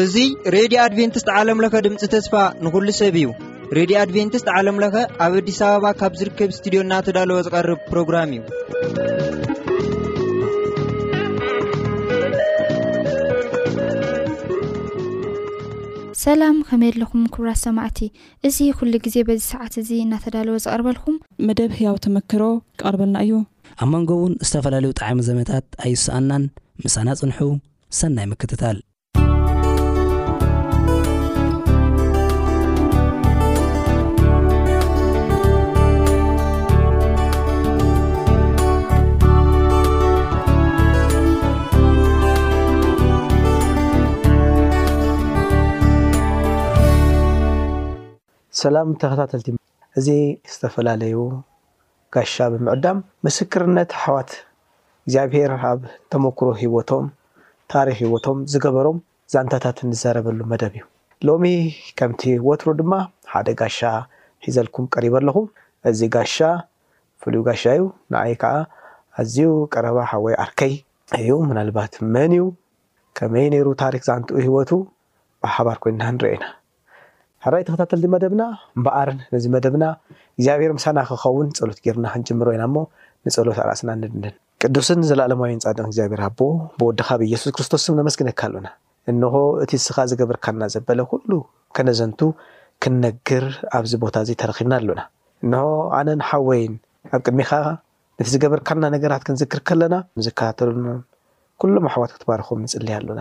[0.00, 2.34] እዙይ ሬድዮ ኣድቨንትስት ዓለምለኸ ድምፂ ተስፋ
[2.66, 3.26] ንኹሉ ሰብ እዩ
[3.78, 4.94] ሬድዮ ኣድቨንትስት ዓለም ለኸ
[5.26, 8.42] ኣብ ኣዲስ ኣበባ ካብ ዝርከብ እስትድዮእና ተዳለወ ዝቐርብ ፕሮግራም እዩ
[16.24, 17.98] ሰላም ከመይየለኹም ክብራት ሰማዕቲ
[18.48, 21.16] እዚ ኩሉ ግዜ በዚ ሰዓት እዚ እናተዳለወ ዝቐርበልኩም
[21.48, 22.42] መደብ ህያው ተመክሮ
[22.78, 23.34] ክቐርበልና እዩ
[23.82, 26.46] ኣብ መንጎ እውን ዝተፈላለዩ ጣዕሚ ዘበታት ኣይስኣናን
[26.84, 27.38] ምሳና ፅንሑ
[28.00, 28.78] ሰናይ ምክትታል
[48.64, 49.48] ሰላም ተከታተልቲ
[49.98, 50.08] እዚ
[50.52, 51.14] ዝተፈላለዩ
[52.14, 54.30] ጋሻ ብምዕዳም ምስክርነት ኣሕዋት
[55.04, 55.80] እግዚኣብሄር ኣብ
[56.12, 57.04] ተመክሮ ሂወቶም
[57.74, 58.98] ታሪክ ሂወቶም ዝገበሮም
[59.34, 60.82] ዛንታታት ንዘረበሉ መደብ እዩ
[61.28, 61.44] ሎሚ
[61.98, 62.94] ከምቲ ወትሩ ድማ
[63.34, 63.78] ሓደ ጋሻ
[64.46, 65.36] ሒዘልኩም ቀሪበ ኣለኹ
[65.92, 66.36] እዚ ጋሻ
[67.22, 67.82] ፍሉይ ጋሻ እዩ
[68.12, 68.54] ንኣይ ከዓ
[69.20, 70.74] ኣዝዩ ቀረባ ሓወይ ዓርከይ
[71.22, 72.44] እዩ ምናልባት መን እዩ
[73.20, 74.70] ከመይ ነይሩ ታሪክ ዛንቲኡ ሂወቱ
[75.42, 76.44] ብሓባር ኮይና ንሪአ ኢና
[77.44, 78.42] ሓራኣእ ተከታተል ዚመደብና
[78.76, 79.84] እምበኣርን ነዚ መደብና
[80.36, 82.84] እግዚኣብሔር ምሳና ክኸውን ፀሎት ገርና ክንጅምሮ ኢና ሞ
[83.26, 86.38] ንፀሎት ኣርእስና ንድንን ቅዱስን ዘለኣለማዊንፃድ እግዚኣብሄር ኣቦ
[86.78, 88.68] ብወድካ ብ ኢየሱስክርስቶስ ነመስግነካ ልና
[89.12, 89.34] እንኮ
[89.64, 91.30] እቲ ስኻ ዝገበርካልና ዘበለ ኩሉ
[91.78, 92.20] ከነዘንቱ
[92.84, 93.44] ክንነግር
[93.78, 95.02] ኣብዚ ቦታ እዚ ተረኪብና ኣሉና
[95.46, 95.62] እንሆ
[95.98, 96.74] ኣነ ንሓወይን
[97.14, 97.52] ኣብ ቅድሚካ
[98.18, 100.72] ነቲ ዝገብርካልና ነገራት ክንዝክር ከለና ንዝከታተል
[101.62, 103.20] ኩሎም ኣሕዋት ክትባርኹም ንፅልይ ኣሉና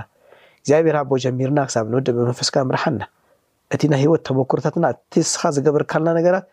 [0.61, 3.01] እግዚኣብሔር ኣቦ ጀሚርና ክብ ንውድ ብፈስካምርሓና
[3.75, 4.85] እቲ ናይ ሂወት ተመክሮታትና
[5.21, 6.45] እስካ ዝገብርካልና ነገራት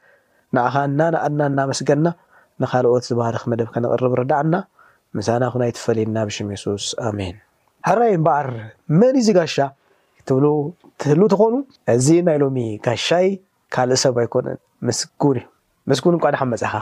[0.57, 2.07] ንኣካ እናንኣድና ና መስገና
[2.63, 4.55] ንካልኦት ዝባህልክ መደብ ከነቅርብ ርዳእና
[5.19, 7.37] ምሳና ኩን ይትፈሊዩና ብሽም የሱስ ኣሜን
[7.89, 8.49] ሕራይ በዓር
[9.01, 9.57] መን እዚ ጋሻ
[10.29, 10.45] ትብ
[11.03, 11.53] ትህል ትኮኑ
[11.95, 13.29] እዚ ናይ ሎሚ ጋሻይ
[13.77, 14.59] ካልእ ሰብ ኣይኮነን
[14.89, 15.47] ምስጉን እዩ
[15.93, 16.75] ምስጉን ንቋዕድሓ መፅኻ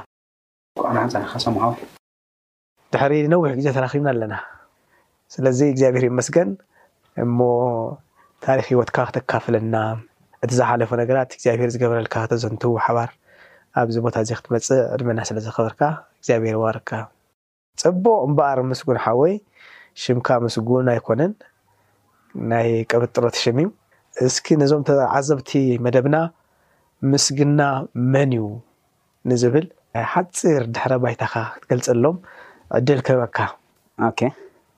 [0.85, 1.57] ቋዓዳ ፃካ ሰም
[2.95, 4.35] ድሕሪ ነዊሕ ግዜ ተራኪብና ኣለና
[5.35, 6.51] ስለዚ ግዚኣብሄር ዩመስገን
[7.25, 7.39] እሞ
[8.45, 9.75] ታሪክ ሂወትካ ክተካፍለና
[10.45, 13.11] እቲ ዝሓለፉ ነገራት እግዚኣብሄር ዝገበረልካ ተዘንትው ሓባር
[13.81, 15.81] ኣብዚ ቦታ እዘይ ክትመፅእ ዕድመና ስለዘኽበርካ
[16.19, 16.91] እግዚኣብሄር ዋርካ
[17.83, 19.35] ፅቡቅ እምበኣር ምስጉን ሓወይ
[20.03, 21.33] ሽምካ ምስጉን ኣይኮነን
[22.51, 23.67] ናይ ቀብጥሮት ሽም እዩ
[24.27, 24.83] እስኪ ነዞም
[25.17, 25.51] ዓዘብቲ
[25.87, 26.17] መደብና
[27.11, 27.61] ምስግና
[28.13, 28.45] መን እዩ
[29.33, 29.67] ንዝብል
[30.13, 32.17] ሓፂር ድሕረ ባይታካ ክትገልፀሎም
[32.79, 33.39] ዕደልከበካ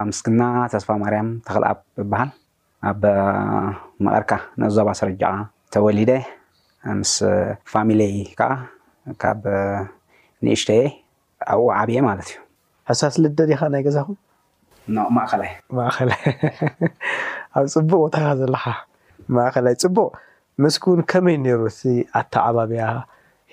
[0.03, 0.42] ብምስግና
[0.72, 2.31] ተስፋ ማርያም ተክልኣ ብበሃል
[2.88, 2.91] ኣ
[4.06, 5.25] መቐርካ ንዞባ ስርጃቃ
[5.75, 6.11] ተወሊደ
[7.00, 7.12] ምስ
[7.72, 8.53] ፋሚለይ ከዓ
[9.22, 9.41] ካብ
[10.44, 10.83] ንእሽተየ
[11.53, 12.39] ኣብኡ ዓብየ ማለት እዩ
[12.91, 14.16] ሕሳት ልደዲ ካ ናይ ገዛኹም
[15.16, 16.10] ማእኸላይ ማእኸላ
[17.59, 18.65] ኣብ ፅቡቅ ታኻ ዘለካ
[19.37, 20.10] ማእኸላይ ፅቡቅ
[20.65, 21.83] ምስኪ እውን ከመይ ነይሩ እቲ
[22.21, 22.84] ኣተዓባብያ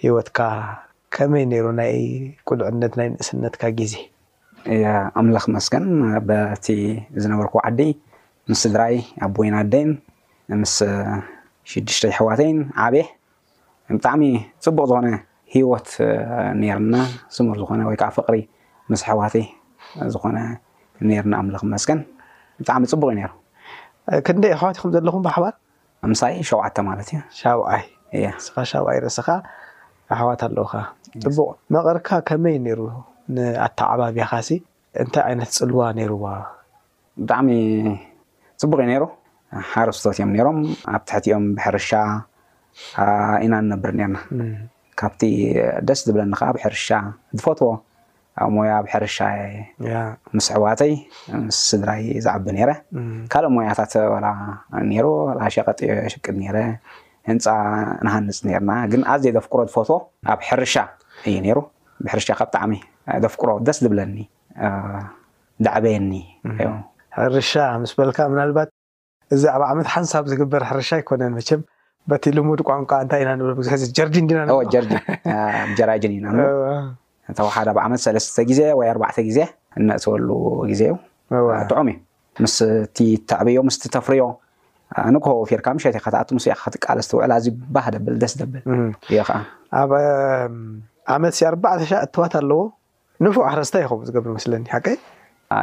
[0.01, 0.39] ሂወትካ
[1.15, 1.93] ከመይ ነይሩ ናይ
[2.47, 3.93] ቁልዕነት ናይ ንእስነትካ ግዜ
[5.19, 5.87] ኣምላክ መስገን
[6.29, 6.65] በቲ
[7.23, 7.79] ዝነበርኩ ዓዲ
[8.51, 9.91] ምስስድራይ ኣብ ወይና ኣደይን
[10.59, 10.73] ምስ
[11.69, 13.03] ሽድሽተይ ኣሕዋተይን ዓብየ
[13.95, 14.23] ብጣዕሚ
[14.65, 15.07] ፅቡቅ ዝኮነ
[15.53, 15.89] ሂወት
[16.61, 16.95] ነርና
[17.35, 18.35] ስሙር ዝኮነ ወይ ከዓ ፍቅሪ
[18.91, 19.45] ምስ ሕዋተይ
[20.13, 20.37] ዝኮነ
[21.09, 21.99] ነርና ኣምለክመስገን
[22.61, 23.31] ብጣዕሚ ፅቡቅ እዩ ነሩ
[24.27, 25.53] ክንደይ ኣሕዋትኩም ዘለኹም ብሓባር
[26.13, 27.83] ምሳይ ሸውዓተ ማለት እዩ ሻይ
[28.17, 29.29] እእስካ ሻብኣይ ርእስካ
[30.15, 30.73] ኣሕዋት ኣለዉካ
[31.27, 32.79] ፅቡቅ መቐሪካ ከመይ ነይሩ
[33.35, 34.49] ንኣተዓባብያካሲ
[35.03, 36.25] እንታይ ዓይነት ፅልዋ ነይሩዋ
[37.21, 37.49] ብጣዕሚ
[38.61, 39.03] ፅቡቅ እዩ ነይሩ
[39.71, 40.59] ሓርስቶት እዮም ነሮም
[40.93, 41.91] ኣብ ትሕቲኦም ብሕርሻ
[43.43, 44.17] ኢና ንነብር እነርና
[44.99, 45.21] ካብቲ
[45.87, 46.87] ደስ ዝብለኒ ከዓ ብ ሕርሻ
[47.37, 47.69] ዝፈትዎ
[48.55, 49.17] ሞያ ኣብ ሕርሻ
[50.37, 50.93] ምስሕዋተይ
[51.57, 52.69] ስስድራይ ዝዓቢ ነረ
[53.33, 53.93] ካልእ ሞያታት
[55.05, 55.07] ሩ
[55.55, 56.57] ሸቀጢዮ ሽቅድ ነረ
[57.29, 57.45] ህንፃ
[58.05, 59.97] ንሃንፅ ርና ግን ኣዘየ ዘፍቅሮ ፈትዎ
[60.33, 60.75] ኣብ ሕርሻ
[61.29, 61.59] እዩ ነይሩ
[62.05, 62.73] ብሕርሻ ካብ ጣዕሚ
[63.25, 64.17] ደፍቅሮ ደስ ዝብለኒ
[65.67, 66.11] ዳዕበየኒ
[66.53, 66.71] እዩ
[67.17, 68.69] ሕርሻ ምስ በልካ ናልባት
[69.35, 71.49] እዚ ኣብ ዓመት ሓንሳብ ዝግበር ሕርሻ ኣይኮነን መቸ
[72.11, 74.43] በቲ ልሙድ ቋንቋ እንታይ ኢና ንብ ብግዙሒዚ ጀርዲን ዲና
[74.73, 75.01] ጀርዲን
[75.77, 76.27] ጀራጅን ኢና
[77.39, 79.39] ተወሓደ ኣብ ዓመት ሰለስተ ግዜ ወይ ኣርባዕተ ግዜ
[79.79, 80.29] እነእተበሉ
[80.69, 80.93] ግዜእዩ
[81.69, 81.97] ጥዑም እዩ
[82.45, 82.97] ምስ እቲ
[83.29, 84.23] ተዕብዮ ምስቲ ተፍርዮ
[85.13, 88.61] ንኮቦ ፊርካ ምሸይ ከትኣቱምስ ክትቃለዝትውዕል ኣዝዩ ባህ ደብል ደስ ዘብል
[89.11, 89.39] እዮ ከዓ
[89.81, 89.91] ኣብ
[91.15, 92.61] ዓመት ኣርባዕተ ሻ እትዋት ኣለዎ
[93.25, 94.95] ንፉዕ ሕረስታይ ይኸም ዝገብር መስለኒ ሓቀይ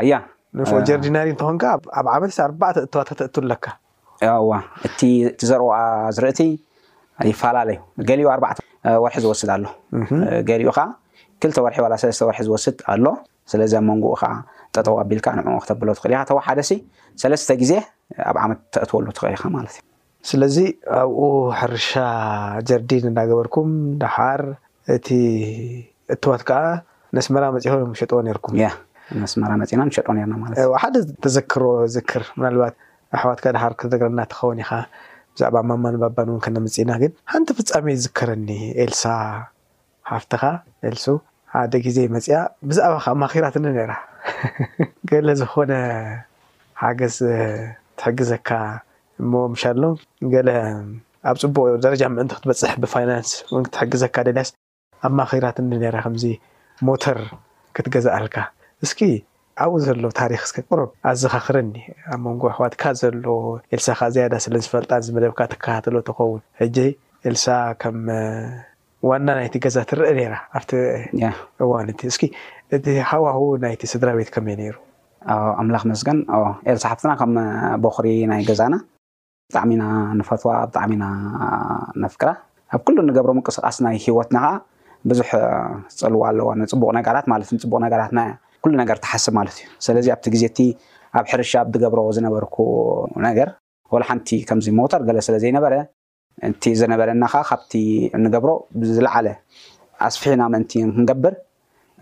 [0.05, 0.12] እያ
[0.59, 1.65] ን ጀርዲናሪ እንትኾንካ
[1.99, 4.51] ኣብ ዓመት ኣርባዕተ እትዋት ክተእት ኣለካዋ
[4.87, 5.01] እእቲ
[5.51, 5.71] ዘርኣ
[6.17, 6.41] ዝርእቲ
[7.31, 7.79] ይፈላለዩ
[8.09, 8.51] ገሊኡ ኣርባዕ
[9.05, 9.65] ወርሒ ዝወስድ ኣሎ
[10.51, 10.85] ገሊኡ ከዓ
[11.43, 13.05] ክልተ ወርሒ ዋ ሰለስተ ወርሒ ዝወስድ ኣሎ
[13.53, 14.31] ስለዚ ኣብ መንጉኡ ከዓ
[14.77, 16.73] ጠጠዋ ኣቢልካ ንዕ ክተብሎ ትኽእል ኢካ ተባሓደ ሲ
[17.23, 17.73] ሰለስተ ግዜ
[18.31, 19.83] ኣብ ዓመት ተእትወሉ ትኽእል ኢኻ ማለት እዩ
[20.31, 20.56] ስለዚ
[21.01, 21.21] ኣብኡ
[21.61, 21.91] ሕርሻ
[22.69, 23.71] ጀርዲን እናገበርኩም
[24.03, 24.43] ድሓር
[24.97, 25.09] እቲ
[26.15, 26.61] እትዋት ከዓ
[27.17, 28.55] ነስመራ መፅኹም ዮም ሸጥዎ ነርኩም
[29.23, 31.65] መስመራ መፂኢና ንሸጦ ነርና ማለት እሓደ ተዘክሮ
[31.95, 32.75] ዝክር ምናልባት
[33.17, 34.71] ኣሕዋትካ ድሓር ክትነግረና ትኸውን ኢካ
[35.37, 38.49] ብዛዕባ ማማን ባባን እውን ከነምፅኢና ግን ሓንቲ ፍፃሚ ዝዝከረኒ
[38.85, 39.03] ኤልሳ
[40.11, 40.43] ሓፍትኻ
[40.89, 41.05] ኤልሱ
[41.55, 42.37] ሓደ ግዜ መፅያ
[42.71, 43.93] ብዛዕባ ከኣብ ማኺራትኒ ነራ
[45.11, 45.73] ገለ ዝኾነ
[46.83, 47.19] ሓገዝ
[47.99, 48.49] ትሕግዘካ
[49.23, 49.83] እሞ ምሻሎ
[50.35, 50.49] ገለ
[51.31, 53.31] ኣብ ፅቡቅ ደረጃ ምዕንቲ ክትበፅሕ ብፋይናንስ
[53.61, 54.51] ን ክትሕግዘካ ደልያስ
[55.06, 56.25] ኣብ ማኪራትኒ ነራ ከምዚ
[56.89, 57.19] ሞተር
[57.77, 58.37] ክትገዛኣልካ
[58.85, 59.00] እስኪ
[59.65, 61.73] ኣብኡ ዘሎዉ ታሪክ ስቁርብ ኣዚ ኻ ክርኒ
[62.12, 63.26] ኣብ መንጎ ኣሕዋትካ ዘሎ
[63.75, 66.76] ኤልሳ ካዓ ዝያዳ ስለዝፈልጣን ዝመለብካ ትከታተሎ ትኸውን ሕጂ
[67.31, 67.47] ኤልሳ
[67.82, 67.99] ከም
[69.09, 70.67] ዋና ናይቲ ገዛ ትርኢ ራ ኣብ
[71.65, 72.23] እዋቲእስኪ
[72.76, 74.75] እቲ ሃዋህ ናይቲ ስድራቤት ከመእየ ነይሩ
[75.62, 76.19] ኣምላኽ መስገን
[76.73, 77.35] ኤልሳ ሓፍትና ከም
[77.85, 78.75] በክሪ ናይ ገዛና
[79.53, 79.85] ብጣዕሚ ኢና
[80.19, 81.06] ንፈትዋ ብጣዕሚ ኢና
[82.05, 82.29] ነፍክራ
[82.77, 84.50] ኣብ ኩሉ ንገብሮም ንቅስቃስ ናይ ሂወትና ከዓ
[85.11, 85.31] ብዙሕ
[85.97, 88.19] ዝፅልዋ ኣለዋ ፅቡቅ ነገራት ማለት እፅቡቅ ነገራትና
[88.64, 90.58] ኩሉ ነገር ትሓስብ ማለት እዩ ስለዚ ኣብቲ ግዜ እቲ
[91.19, 92.56] ኣብ ሕርሻ ብቲገብሮ ዝነበርኩ
[93.26, 93.49] ነገር
[93.94, 95.75] ወል ሓንቲ ከምዚ ሞተር ገለ ስለ ዘይነበረ
[96.50, 97.72] እቲ ዘነበረናከዓ ካብቲ
[98.19, 98.50] እንገብሮ
[98.82, 99.26] ብዝለዓለ
[100.06, 101.34] ኣስፍሒና ምእንቲ ክንገብር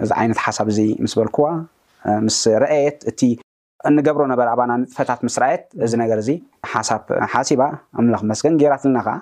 [0.05, 1.49] እዚ ዓይነት ሓሳብ እዚ ምስ በልኩዋ
[2.27, 3.21] ምስ ርኣየት እቲ
[3.91, 6.31] እንገብሮ ነበረ ኣባና ንጥፈታት ምስ ርኣየት እዚ ነገር እዚ
[6.75, 7.03] ሓሳብ
[7.35, 7.63] ሓሲባ
[8.07, 9.19] ምለክመስገን ጌራት ልና ከ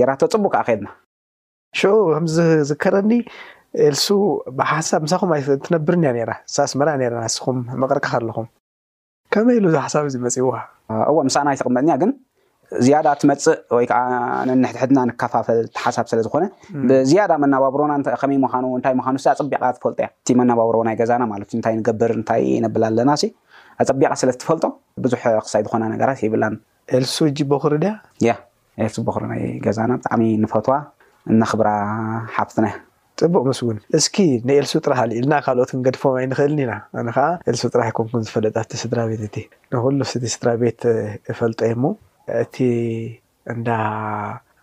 [0.00, 0.88] ጌራቶ ፅቡቅከድና
[1.80, 2.36] ከምዚ
[2.68, 3.10] ዝከረኒ
[3.86, 4.06] ኤልሱ
[4.58, 6.80] ብሓሳብ ምሳኩም ኣይትነብርን እያ ንኣስመ
[7.12, 8.46] ንስኹም መቅርቃ ኣለኹም
[9.34, 10.54] ከመይ ኢሉዙ ሓሳብ እዚ መፅእዋ
[11.10, 12.10] እዎ ምሳና ይትቅመጥያ ግን
[12.84, 14.00] ዝያዳ ትመፅእ ወይከዓ
[14.62, 16.44] ንሕድሕድና ንከፋፈልቲሓሳብ ስለዝኮነ
[16.88, 22.82] ብዝያዳ መናባብሮናከይኑንታይ ምኑ ኣፀቢቃ ትፈልጡ እያ እቲ መናባብሮ ናይ ገዛና ማለ እንታይ ንገብር እንታይ ነብላ
[22.92, 23.30] ኣለና እ
[23.84, 24.64] ኣፀቢቃ ስለዝትፈልጦ
[25.06, 26.44] ብዙሕ ክሳይ ዝኮና ነገራት ይብላ
[26.98, 27.92] ኤልሱ እጂ ቦክሪ ድያ
[28.28, 28.36] ያ
[28.84, 30.74] ኤልሱ ቦክሪ ናይ ገዛና ብጣዕሚ ንፈትዋ
[31.32, 31.70] እናኽብራ
[32.36, 32.76] ሓፍትና ያ
[33.26, 34.16] ፅቡቅ ምስእውን እስኪ
[34.48, 39.36] ንኤልሱ ጥራ ኣሊኢልና ካልኦት ክንገድፎም ኣይንክእልኒኢና ኣ ከዓ ኤልሱ ጥራይኮንኩም ዝፈለጥ ኣብቲ ስድራ ቤት እቲ
[39.72, 40.80] ንኩሉስእቲ ስድራ ቤት
[41.38, 41.84] ፈልጦ ዮሞ
[42.42, 42.56] እቲ
[43.54, 43.68] እንዳ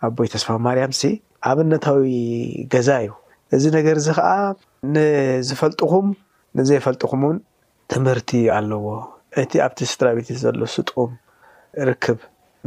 [0.08, 1.12] ኣቦይ ተስፋ ማርያም ሲ
[1.50, 2.04] ኣብነታዊ
[2.74, 3.12] ገዛ እዩ
[3.58, 4.30] እዚ ነገር እዚ ከዓ
[4.96, 6.06] ንዝፈልጥኹም
[6.58, 7.38] ንዘይፈልጥኹም ውን
[7.92, 8.86] ትምህርቲ እዩ ኣለዎ
[9.44, 11.10] እቲ ኣብቲ ስድራ ቤት ቲ ዘሎ ስጡም
[11.88, 12.18] ርክብ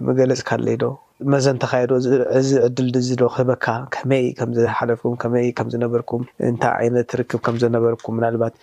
[0.08, 0.86] ምገለፅ ካለይ ዶ
[1.32, 1.92] መዘን ተካይዶ
[2.40, 8.54] እዚ ዕድል ድዝዶ ክህበካ ከመይ ከምዝሓለፍኩም ከመይ ከምዝነበርኩም እንታይ ዓይነት ርክብ ከምዝነበርኩም ምናልባት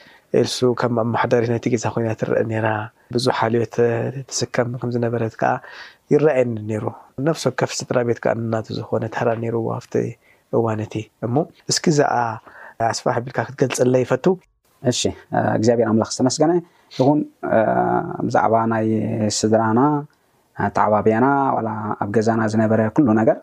[0.44, 2.70] ልሱ ከም ኣማሓዳሪት ናይቲ ጌዛ ኮይና ትርኢ ራ
[3.14, 3.74] ብዙሕ ሓልዮት
[4.28, 5.52] ትስከም ከምዝነበረት ከዓ
[6.14, 6.84] ይረኣየኒ ነይሩ
[7.28, 9.94] ነፍሶ ከፍ ስድራ ቤት ከ ናተ ዝኮነ ተሕራ ነይርዎ ኣብቲ
[10.56, 10.94] እዋነቲ
[11.28, 11.36] እሞ
[11.70, 12.12] እስኪ ዚኣ
[12.92, 14.26] ኣስፋሕቢልካ ክትገልፀለ ይፈቱ
[14.90, 15.00] እሺ
[15.58, 16.52] እግዚኣብሔር ኣመለክ ዝተመስገነ
[16.98, 17.20] ይኹን
[18.26, 18.86] ብዛዕባ ናይ
[19.38, 19.78] ስድራና
[20.76, 21.26] ተዕባብያና
[21.56, 21.70] ዋላ
[22.02, 23.36] ኣብ ገዛና ዝነበረ ኩሉ ነገር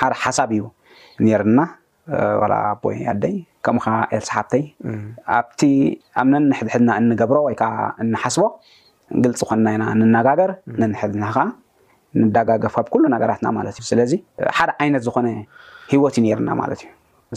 [0.00, 0.62] ሓደ ሓሳብ እዩ
[1.26, 1.60] ኔርና
[2.42, 3.34] ዋላ ኣቦይ ኣደይ
[3.66, 3.86] ከምኡከ
[4.16, 4.62] ኤልሳሓብተይ
[5.38, 5.60] ኣብቲ
[6.20, 7.72] ኣብነን ንሕድሕድና እንገብሮ ወይከዓ
[8.04, 8.44] እንሓስቦ
[9.24, 10.50] ግልፂ ኮናኢና ንነጋገር
[10.80, 11.44] ነንሕድና ከዓ
[12.22, 14.12] ንዳጋገፍካብ ኩሉ ነገራትና ማለት እዩ ስለዚ
[14.58, 15.28] ሓደ ዓይነት ዝኮነ
[15.92, 16.90] ሂወት እዩ ነርና ማለት እዩ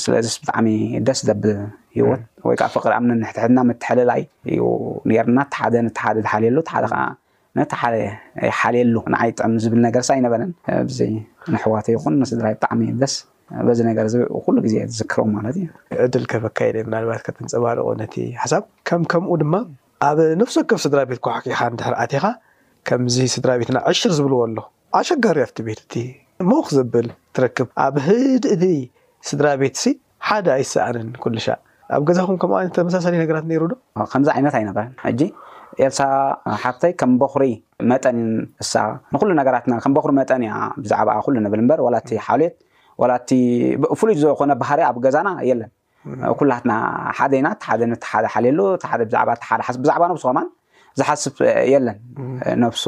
[0.05, 0.67] ስለዚ ብጣዕሚ
[1.07, 1.43] ደስ ዘብ
[1.97, 4.21] ሂወት ወይከዓ ፍቅሪ ኣምነ ንሕድሕድና ምትሕልላይ
[4.53, 4.61] እዩ
[5.27, 7.03] ርና እቲሓደ ንተሓደ ዝሓልየሉ ሓደ ዓ
[7.57, 7.95] ነቲ ሓደ
[8.59, 10.51] ሓልየሉ ንዓይ ጥዕሚ ዝብል ነገር ኣይነበረን
[10.97, 11.07] ዚ
[11.53, 13.13] ንሕዋተ ይኹን ስድራ ብጣዕሚ ንበስ
[13.67, 14.05] በዚ ነገር
[14.45, 15.67] ኩሉ ግዜ ዝዝክሮም ማለት እዩ
[16.05, 18.07] ዕድል ከፈካየለ ናባት ከተንፀባረቁ ነ
[18.43, 19.55] ሓሳብ ከምከምኡ ድማ
[20.07, 22.25] ኣብ ነፍሶከብ ስድራ ቤት ኳሕኪካ ንድሕር ኣትካ
[22.89, 24.57] ከምዚ ስድራ ቤትና ዕሽር ዝብልዎ ኣሎ
[24.99, 25.93] ኣሸጋሪ ኣብቲ ቤት እቲ
[26.51, 27.07] ሞክዘብል
[27.37, 28.63] ትርክብ ኣብ ህድእቲ
[29.29, 29.93] ስድራ ቤት ሲ
[30.29, 31.47] ሓደ ኣይሰኣንን ኩሉሻ
[31.95, 33.75] ኣብ ገዛኹም ከም ይነት ተመሳሳለ ነገራት ሩ ዶ
[34.13, 34.91] ከምዚ ዓይነት ኣይነበረን
[35.21, 35.31] ጂ
[35.81, 35.99] ኤልሳ
[36.63, 37.43] ሓፍተይ ከም በኩሪ
[37.91, 38.17] መጠን
[38.63, 38.73] እሳ
[39.13, 40.53] ንኩሉ ነገራትና ከም በኩሪ መጠን እያ
[40.83, 42.55] ብዛዕባኣ ኩሉ ንብል እምበር ወላእቲ ሓውሌት
[43.01, 43.29] ወላእቲ
[43.99, 45.71] ፍሉይ ዝኮነ ባህሪ ኣብ ገዛና የለን
[46.41, 46.73] ኩላትና
[47.17, 50.47] ሓደኢና እሓደ ቲሓደ ሓሊሉ እሓደብዕባሓሓ ብዛዕባ ነብሱ ከማን
[50.99, 51.35] ዝሓስብ
[51.73, 51.97] የለን
[52.63, 52.83] ነብሱ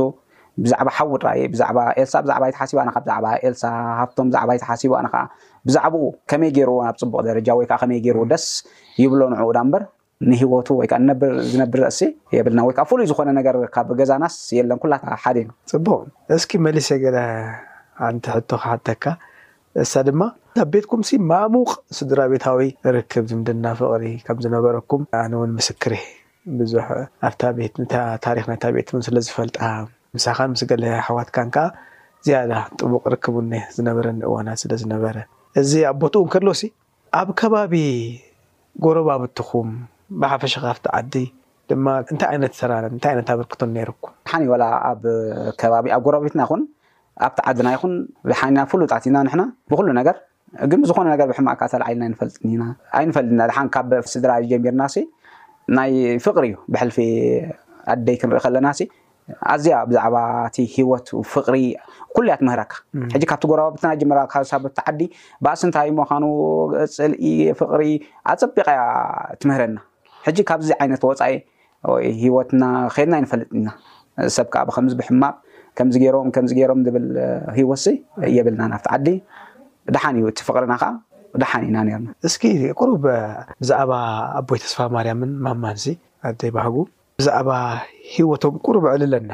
[0.65, 3.63] ብዛዕባ ሓዊጥራይ ብዛዕባ ኤልሳ ብዛዕባ ይቲሓሲባካ ብዛዕባ ኤልሳ
[4.01, 5.23] ሃብቶም ብዛዕባ ይቲ ሓሲቡ ከዓ
[5.67, 8.45] ብዛዕባኡ ከመይ ገይርኡ ኣብ ፅቡቅ ደረጃ ወይ ከዓ ከመይ ገይሩ ደስ
[9.01, 9.83] ይብሎ ንዕኡ ዳ ምበር
[10.31, 10.95] ንሂወቱ ወይ ከ
[11.51, 12.01] ዝነብር ሲ
[12.35, 16.01] የብልና ወይ ከዓ ፍሉይ ዝኮነ ነገር ካብ ገዛናስ የለን ኩላታ ሓደ ዩ ፅቡቅ
[16.35, 17.17] እስኪ መሊሰ ገለ
[18.07, 19.03] ኣንቲ ሕቶ ክሓተካ
[19.83, 20.21] እሳ ድማ
[20.63, 22.59] ኣብ ቤትኩምሲ ማሙቕ ስድራ ቤታዊ
[22.95, 25.95] ርክብ ዝምድናፍቅሪ ከም ዝነበረኩም ነእውን ምስክሪ
[26.59, 26.87] ብዙሕ
[27.29, 29.59] ኣብታቤትታሪክ ናይታ ቤትን ስለዝፈልጣ
[30.15, 31.65] ምሳኻን ምስ ገለ ኣሓዋትካን ከዓ
[32.27, 33.35] ዝያዳ ጥቡቅ ርክቡ
[33.77, 35.15] ዝነበረንእዋናት ስለዝነበረ
[35.61, 36.63] እዚ ኣቦት እውን ከሎሲ
[37.21, 37.73] ኣብ ከባቢ
[38.85, 39.69] ጎረባ ምትኩም
[40.21, 41.15] ብሓፈሻካብቲ ዓዲ
[41.69, 45.01] ድማ እንታይ ዓይነት ዝሰራን እንታይ ዓይነት ኣበርክቶ ነርኩ ሓኒ ዋላ ኣብ
[45.61, 46.61] ከባቢ ኣብ ጎረቤትና ይኹን
[47.27, 47.93] ኣብቲ ዓድና ይኹን
[48.31, 50.15] ዝሓኒና ፍሉ ጣት ኢና ንሕና ብኩሉ ነገር
[50.71, 52.63] ግን ብዝኮነ ነገር ብሕማእካ ተዓልና ይንፈልጥኒኢና
[52.99, 55.01] ኣይንፈልጥና ሓን ካብ ስድራ ጀሚርና ሲ
[55.77, 55.91] ናይ
[56.25, 56.97] ፍቅሪ እዩ ብሕልፊ
[57.93, 58.87] ኣደይ ክንርኢ ከለና ሲ
[59.51, 60.15] ኣዝያ ብዛዕባ
[60.49, 61.55] እቲ ሂወት ፍቅሪ
[62.15, 62.73] ኩሉያ ትምህረካ
[63.13, 65.01] ሕጂ ካብቲ ጎረባናይ ጀመራ ካሳቲ ዓዲ
[65.45, 66.23] ብኣስንታይ ምዃኑ
[66.97, 67.25] ፅልኢ
[67.61, 67.81] ፍቅሪ
[68.33, 68.83] ኣፀቢቀ እያ
[69.41, 69.77] ትምህረና
[70.27, 71.33] ሕጂ ካብዚ ዓይነት ወፃኢ
[71.93, 72.63] ወይ ሂወትና
[72.93, 73.69] ከድና ይንፈልጥ ና
[74.35, 75.33] ሰብ ከዓ ብከምዚ ብሕማቅ
[75.79, 77.05] ከምዚሮም ከምዚ ገይሮም ዝብል
[77.57, 77.83] ሂወት
[78.35, 79.07] የብልና ናብቲ ዓዲ
[79.87, 80.89] ብድሓን እዩ እቲ ፍቅርና ከዓ
[81.33, 82.43] ብድሓን እኢና ርና እስኪ
[82.79, 83.03] ቅሩብ
[83.61, 83.91] ብዛዕባ
[84.39, 85.85] ኣቦይ ተስፋ ማርያምን ማማንሲ
[86.29, 86.75] ኣዘይባህጉ
[87.21, 87.49] ብዛዕባ
[88.13, 89.31] ሂወቶም ቅሩብ ዕል ኣለና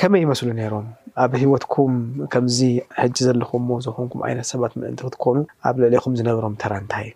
[0.00, 0.86] ከመይ ይመስሉ ነይሮም
[1.22, 1.94] ኣብ ሂወትኩም
[2.32, 2.58] ከምዚ
[3.00, 5.36] ሕጂ ዘለኹም ሞ ዝኮንኩም ዓይነት ሰባት ምእንቲ ክትኮኑ
[5.68, 7.12] ኣብ ልዕለኩም ዝነብሮም ተራንታ እዩ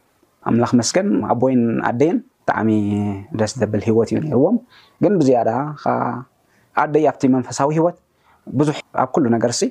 [0.49, 2.19] ኣምላክ መስከን ኣቦይን ኣደይን
[2.57, 2.73] ብሚ
[3.41, 4.57] ደስ ዘብል ሂወት እዩ ነርዎም
[5.03, 5.51] ግን ብዝያዳ
[6.83, 7.97] ኣደይ ኣብቲ መንፈሳዊ ሂወት
[8.59, 9.63] ብዙሕ ኣብ ኩሉ ነገር ሲ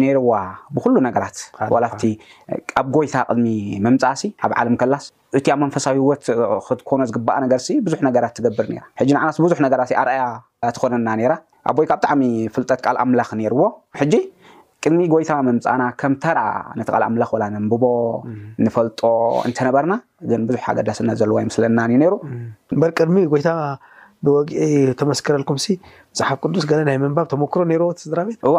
[0.00, 0.30] ነርዋ
[0.76, 1.36] ብኩሉ ነገራት
[1.74, 2.02] ዋቲ
[2.80, 3.46] ኣብ ጎይታ ቅድሚ
[3.84, 5.04] ምምፃእሲ ኣብ ዓለም ከላስ
[5.38, 6.22] እቲ ኣብ መንፈሳዊ ሂወት
[6.66, 10.22] ክትኮነ ዝግበኣ ነገርሲ ብዙሕ ነገራት ትገብር ራ ሕጂ ንዓና ብዙሕ ነገራ ኣርኣያ
[10.78, 11.34] ትኮነና ራ
[11.70, 12.22] ኣብወይካ ብጣዕሚ
[12.56, 13.62] ፍልጠት ካል ኣምላኽ ነርዎ
[14.84, 16.40] ቅድሚ ጎይታ መምፃእና ከምተራ
[16.78, 17.84] ነቲ ቃል ኣምላኽ ነንብቦ
[18.64, 19.00] ንፈልጦ
[19.48, 19.94] እንተነበርና
[20.30, 22.16] ግን ብዙሕ ኣገዳስነት ዘለዎ ይምስለናእዩ ሩ
[22.80, 23.50] በር ቅድሚ ጎይታ
[24.26, 24.46] ብወዒ
[25.00, 28.56] ተመስከረልኩም መፅሓፍ ቅዱስ ገለናይ ምንባብ ተመክሮ ርዎ ስዝራ ቤት እዎ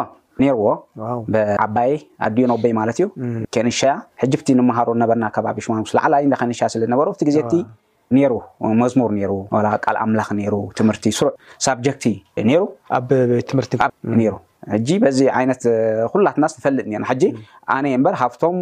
[1.10, 1.92] ርዎ ብዓባይ
[2.26, 3.08] ኣድዩ ንበይ ማለት እዩ
[3.54, 7.54] ከንሻያ ሕጅፍቲ ንመሃሮ ነበርና ከባቢ ሽማን ስ ዕ ዳ ከነሻያ ስለነበሩ ቲ ግዜቲ
[8.32, 8.34] ሩ
[8.84, 9.34] መዝሙር ሩ
[9.84, 11.34] ቃል ኣምላኽ ሩ ትምህርቲ ስሩዕ
[11.66, 12.04] ሳብጀክቲ
[12.58, 12.64] ሩ
[13.00, 14.32] ኣብቤትትምርቲሩ
[14.70, 15.62] ሕጂ በዚ ዓይነት
[16.12, 17.22] ኩላትና ዝትፈልጥ እኒና ሕጂ
[17.74, 18.58] ኣነየ ምበር ካብቶም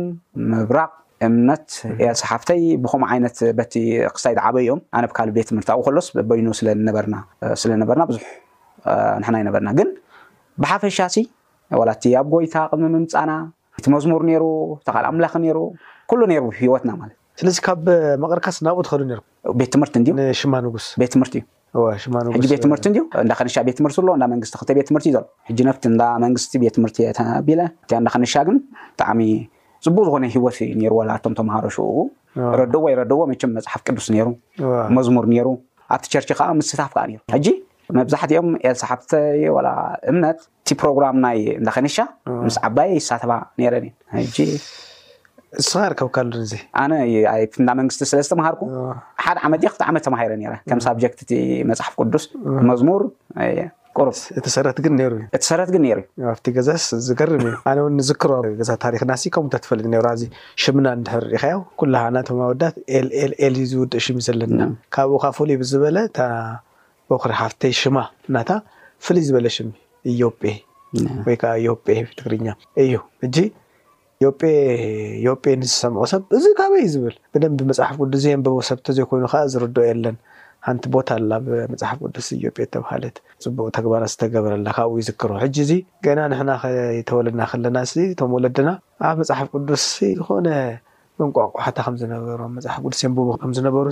[0.51, 0.91] ምብራቅ
[1.27, 1.65] እምነት
[2.05, 3.75] የ ሰሓፍተይ ብከምኡ ዓይነት በቲ
[4.17, 8.23] ክስይድ ዓበእዮም ኣነ ብካልእ ቤት ትምህርቲ ኣብኡ ከሎስ በይኑ ስለነበርና ብዙሕ
[9.21, 9.89] ንሕና ይነበርና ግን
[10.65, 11.17] ብሓፈሻሲ
[11.81, 13.33] ዋላቲ ኣብ ጎይታ ቅልኒ ምምፃና
[13.77, 14.43] ቤቲ መዝሙር ነሩ
[14.87, 15.59] ተካል ኣምላኽ ነይሩ
[16.13, 17.87] ኩሉ ነይሩ ሂወትና ማለት እ ስለዚ ካብ
[18.25, 19.11] መቅርካስ ናብኡ ትክእሉ
[19.61, 21.47] ቤት ትምህርቲ ንሽማ ንጉስ ቤት ትምህርቲ እዩ
[22.37, 25.25] ሕጂ ቤት ትምህርቲ እን እንዳከነሻ ቤት ትምህርቲ ኣለዎ እዳ መንግስቲ ክል ቤት ትምህርቲ እዩ ዘሎ
[25.49, 27.61] ሕጂ ነፍቲ እንዳ መንግስቲ ቤት ትምህርቲ ተቢለ
[28.01, 28.57] እንዳ ከነሻ ግን
[28.95, 29.21] ብጣዕሚ
[29.87, 31.87] ፅቡቅ ዝኮነ ሂወትዩ ሩ ዋላቶም ተማሃሮ ሽው
[32.63, 34.27] ረደዎ የረደዎ መቸም መፅሓፍ ቅዱስ ነሩ
[34.99, 35.47] መዝሙር ነሩ
[35.95, 37.47] ኣብቲ ቸርች ከዓ ምስስታፍ ከዓ ሩ ሕጂ
[37.99, 39.11] መብዛሕትኦም የሰሓብተ
[40.11, 41.97] እምነት እቲ ፕሮግራም ናይ እዳከነሻ
[42.47, 44.37] ምስ ዓባይ ሳተባ ነረኒእዩ
[45.59, 48.63] ንስኻር ከብካልዶ እዚ ኣነና መንግስቲ ስለ ዝተመሃርኩ
[49.25, 50.33] ሓደ ዓመት ክ ዓመት ተማሃረ
[50.71, 51.31] ከም ሳብጀክትቲ
[51.71, 52.25] መፅሓፍ ቅዱስ
[52.71, 53.03] መዝሙር
[53.99, 55.95] ቁሩ እቲ ሰረት ግን ይሩ እዩ እቲ ሰረት ግን ዩ
[56.33, 56.71] ኣብቲ ገዛ
[57.07, 60.23] ዝገርም እዩ ኣነ ውን ንዝክር ገዛ ታሪክና ከምተፈልጥ ሩዚ
[60.65, 62.77] ሽምና ድሕርሪኢከዮ ኩላ ናወዳት
[63.47, 64.61] ኤልዝውድእ ሽሚ ዘለና
[64.97, 65.99] ካብኡ ካ ፍሉይ ብዝበለ
[67.13, 68.51] በክሪ ሃፍተይ ሽማ እናታ
[69.07, 69.71] ፍሉይ ዝበለ ሽሚ
[70.23, 70.27] ዮ
[71.27, 71.87] ወይከዓዮጴ
[72.19, 72.47] ትግርኛ
[72.85, 72.95] እዩ
[73.27, 73.49] እ
[74.25, 74.43] ዮጴ
[75.27, 79.83] ዮጴ ንዝሰምዖ ሰብ እዚ ካበይ እዩ ዝብል ብደንቢመፅሓፍ ቅዱስ ዮን ብቦ ሰብቲ ዘይኮይኑ ከዓ ዝርድኦ
[79.87, 80.17] የለን
[80.67, 85.73] ሓንቲ ቦታ ኣላ ብመፅሓፍ ቅዱስ ዮጴ ዝተባሃለት ፅቡቅ ተግባ ዝተገብረላ ካብ ይዝክሮ ሕጂ እዚ
[86.07, 87.79] ገና ንሕና ከይተወለድና ከለና
[88.13, 88.69] እቶም ወለድና
[89.11, 89.85] ኣብ መፅሓፍ ቅዱስ
[90.19, 90.49] ዝኮነ
[91.23, 93.87] መንቋቋሓታ ከምዝነበሩመፅሓፍ ቅዱስ ዮብቦ ከምዝነበሩ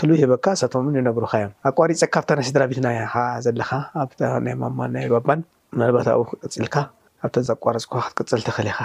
[0.00, 3.70] ክልይ ሂበካ ሳቶምን ይነብሩካ እዮም ኣቋሪፀ ካብታ ናይ ስድራቢትና ካ ዘለካ
[4.38, 5.40] ኣናይ ማማ ናይ ባባን
[5.82, 6.74] ናባታዊ ክቅፅልካ
[7.26, 7.84] ኣብቶ ዘቋረፅ
[8.16, 8.80] ክትቅፅል ትክእል ኢካ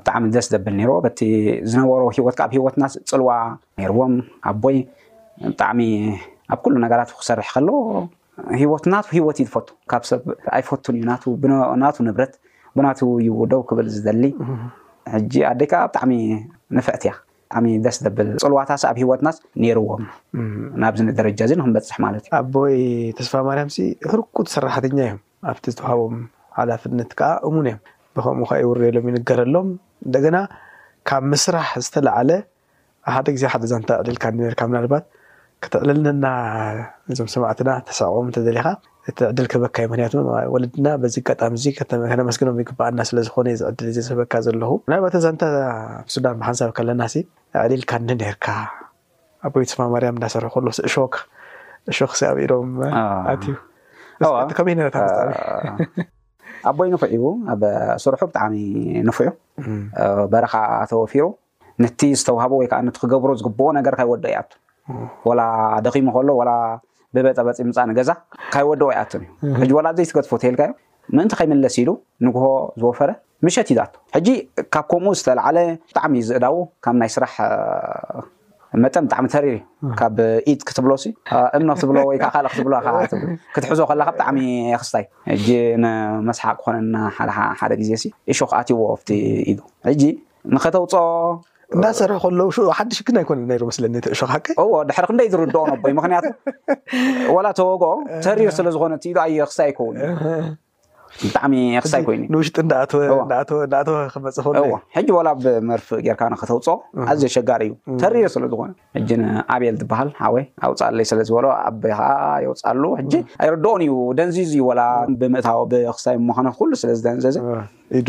[0.00, 1.18] ብጣዕሚ ደስ ዘብል ርዎ በቲ
[1.70, 3.30] ዝነበሮ ሂወትካኣብ ሂወትናስ ፅልዋ
[3.90, 4.12] ርዎም
[4.50, 4.76] ኣቦይ
[5.50, 5.80] ብጣዕሚ
[6.52, 7.76] ኣብ ኩሉ ነገራት ክሰርሕ ከለዎ
[8.60, 10.20] ሂወትናት ሂወት እዩ ዝፈቱ ካብ ሰብ
[10.58, 11.04] ኣይፈቱን እዩ
[11.82, 12.34] ናቱ ንብረት
[12.78, 14.24] ብናቱ ይውደው ክብል ዝደሊ
[15.14, 16.12] ሕጂ ኣደካዓ ብጣዕሚ
[16.78, 17.12] ንፍዕት እያ
[17.48, 20.04] ብጣዕሚ ደስ ዘብል ፅልዋታስ ኣብ ሂወትናስ ነይርዎም
[20.84, 22.76] ናብዚደረጃ እዚ ንክንበፅሕ ማለት እዩ ኣቦይ
[23.18, 23.78] ተስፋማርያምሲ
[24.12, 25.20] ህርቁ ትሰራሕትኛ እዮም
[25.50, 26.14] ኣብ ዝተዋሃቦም
[26.58, 27.80] ሓላፍነት ከዓ እሙን እዮም
[28.16, 29.68] ብከምኡ ከይውርየሎም ይንገረሎም
[30.06, 30.36] እንደገና
[31.08, 32.30] ካብ ምስራሕ ዝተላዓለ
[33.08, 35.04] ኣብሓደ ግዜ ሓደ ዛንታ ዕሊልካኒ ርካ ምናልባት
[35.64, 36.26] ክትዕልልነና
[37.12, 38.66] እዞም ሰማዕትና ተሳቀም እተዘሊካ
[39.10, 40.14] እቲ ዕድል ክበካ እዩ ምክንያቱ
[40.54, 41.54] ወለድና በዚ ኣጋጣሚ
[42.10, 45.44] ከነመስገኖም ይግባኣና ስለዝኮነ እዩዚዕድል እ ዝህበካ ዘለኹ ናልባት ዛንታ
[46.14, 47.02] ሱዳን ሓንሳብ ከለና
[47.66, 48.46] ዕሊልካኒ ነርካ
[49.48, 51.14] ኣይትስፋ ማርያም እዳሰርሑ ከሎ እሾክ
[52.32, 52.72] ኣብኢዶም
[53.30, 53.54] ኣትዩ
[54.58, 54.74] ከመይ
[56.70, 57.14] ኣቦይ ንፍዑ
[57.52, 57.62] ኣብ
[58.02, 58.54] ስርሑ ብጣዕሚ
[59.08, 59.28] ንፉዑ
[60.32, 60.54] በረኻ
[60.90, 61.24] ተወፊሩ
[61.82, 64.50] ነቲ ዝተዋሃቦ ወይከዓ ነቲ ክገብሮ ዝግብዎ ነገር ካይወደ ያኣቱ
[65.28, 65.40] ወላ
[65.86, 66.50] ደኪሙ ከሎ ወላ
[67.16, 68.10] ብበፀበፂ ምፃኒ ገዛ
[68.54, 69.22] ካይወደኦ ይኣቱን
[69.64, 70.74] እዩ ሕ ዋላ ዘይ ትገጥፎ ተልካ እዩ
[71.16, 71.90] ምእንቲ ከይመለስ ኢሉ
[72.26, 72.46] ንጉሆ
[72.80, 73.10] ዝወፈረ
[73.46, 74.28] ምሸት ዩ ዳ ቶ ሕጂ
[74.74, 75.58] ካብ ከምኡ ዝተላዓለ
[75.90, 77.34] ብጣዕሚእ ዝእዳዎ ካብ ናይ ስራሕ
[78.82, 79.58] መጠን ብጣዕሚ ተሪርእዩ
[80.00, 80.18] ካብ
[80.50, 81.04] ኢድ ክትብሎሲ
[81.56, 82.74] እምኒ ክትብሎ ወይካ ካእክትብሎ
[83.54, 84.38] ክትሕዞ ከላካ ብጣዕሚ
[84.80, 86.96] ክስታይ እ ንመስሓቅ ክኾነና
[87.60, 89.10] ሓደ ግዜ ሲ እሾክ ኣትዎ ፍቲ
[89.52, 89.58] ኢዱ
[89.92, 90.02] እጂ
[90.56, 90.94] ንከተውፆ
[91.76, 92.48] እንዳሰርሑ ከለዉ
[92.78, 93.38] ሓዱሽ ግና ኣይኮነ
[93.70, 96.24] መስለኒእሾክቀ ዎ ድሕሪ ክንደይ ዝርድኦነ ኣቦይ ምክንያቱ
[97.36, 97.92] ወላ ተወግኦ
[98.24, 100.18] ተሪር ስለ ዝኮነ እትኢ ኣየ ኣክስታይ ኣይከውን እዩ
[101.20, 102.56] ብጣዕሚ ኣክሳይ ኮይኑእዩንውሽጢ
[103.80, 106.66] ኣተወ ክመፅእእ ሕጂ ወላ ብመርፍእ ጌርካ ክተውፅ
[107.10, 112.08] ኣዝዩ ሸጋሪ እዩ ተሪሮ ስለዝኮነ ሕጂ ንኣብል ዝበሃል ሓወይ ኣውፃለይ ስለ ዝበሎ ዓበይከዓ
[112.44, 113.12] የውፃሉ ሕጂ
[113.48, 114.80] ይርድኦን እዩ ደንዚዩዙእዩ ወላ
[115.22, 117.38] ብምእታዊ ብኣኽሳይ መኮኖት ኩሉ ስለዝደንዘ ዘ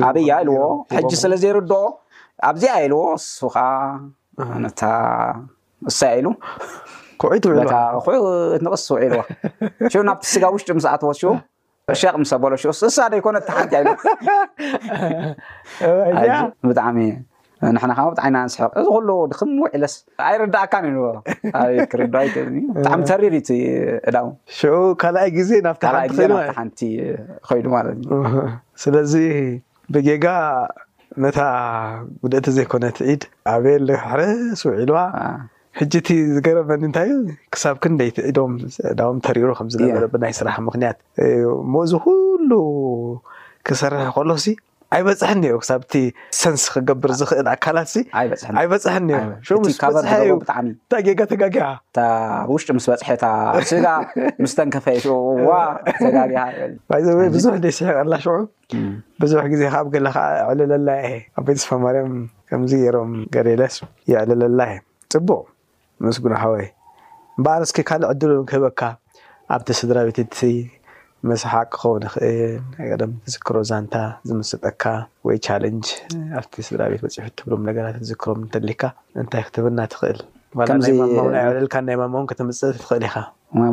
[0.09, 0.59] ኣብያ ኢልዎ
[0.97, 1.81] ሕጂ ስለዘይርድኦ
[2.51, 3.01] ኣብዚኣ ኢልዎ
[3.37, 3.57] ሱካ
[4.65, 4.81] ነታ
[5.89, 6.27] እሳይ ኢሉ
[7.21, 7.51] ኩዕትው
[8.05, 8.11] ኩ
[8.55, 9.21] እትንቕስሱውዒልዎ
[9.93, 11.23] ሽ ናብቲ ስጋ ውሽጢ ምስኣትወ ሽ
[12.01, 12.15] ሸቅ
[12.51, 12.55] ሎ
[12.89, 13.37] እሳ ኮነ
[14.15, 15.85] ሓቲ
[16.69, 16.99] ብጣዕሚ
[17.81, 18.87] ከ ዓይና ንስቅ እዚ
[19.49, 19.93] ም ውዒስ
[20.29, 20.73] ኣይርዳእካ
[21.91, 22.73] ክርዕሚ
[23.23, 26.79] ሪር ዕ ካይ ዜ ናናሓንቲ
[27.49, 28.19] ኮይ ማእዩ
[28.85, 29.13] ስለዚ
[29.93, 30.03] ብ
[31.23, 31.39] ነታ
[32.21, 33.23] ጉድእቲ ዘኮነት ዒድ
[33.53, 34.21] ኣብየ ሕር
[34.69, 34.99] ውዒሉዋ
[35.79, 38.51] ሕጂእቲ ዝገረበኒ እንታይ እዩ ክሳብ ክደይዕዶም
[38.91, 39.75] ዕዳዎም ተሪሩ ከምዝ
[40.13, 40.97] ብናይ ስራሕ ምክንያት
[41.73, 42.51] ሙእ ዚ ኩሉ
[43.67, 44.29] ክሰርሐ ከሎ
[44.95, 45.93] ኣይበፅሐን ሩ ክሳብቲ
[46.39, 47.89] ሰንስ ክገብር ዝክእል ኣካላት
[48.61, 48.93] ኣይበፅሐ
[50.31, 50.67] ዩብጣዕሚ
[51.07, 53.23] ጌጋ ተጋጊብውሽጢ ምስ በፅሐጋ
[54.43, 56.43] ምስንከፈጋብዙሕ
[57.79, 58.35] ስሕቀላ ሽዑ
[59.23, 60.89] ብዙሕ ግዜ ካኣብ ገለከዓ የዕለዘላ
[61.41, 62.13] ኣበይተፈማርም
[62.51, 63.75] ከምዚ የሮም ገለስ
[64.11, 64.59] ይዕለለላ
[65.15, 65.43] ፅቡቅ
[66.05, 66.65] ምስጉን ሓወይ
[67.37, 68.81] እምበኣር እስኪ ካልእ ዕድልእውን ክህበካ
[69.55, 70.37] ኣብቲ ስድራቤት እቲ
[71.29, 73.95] መስሓቅ ክኸውን ይክእል ናይ ቀደም ትዝክሮ ዛንታ
[74.29, 74.83] ዝምሰጠካ
[75.27, 75.87] ወይ ቻለንጅ
[76.39, 78.83] ኣብቲ ስድራ ቤት በፅሑ ትብሎም ነገራ ትዝክሮም ንተሊካ
[79.21, 83.15] እንታይ ክትብና ትክእልውን ኣይበልካናይ ማማእውን ክተምፅእ ትኽእል ኢካ
[83.59, 83.69] ማ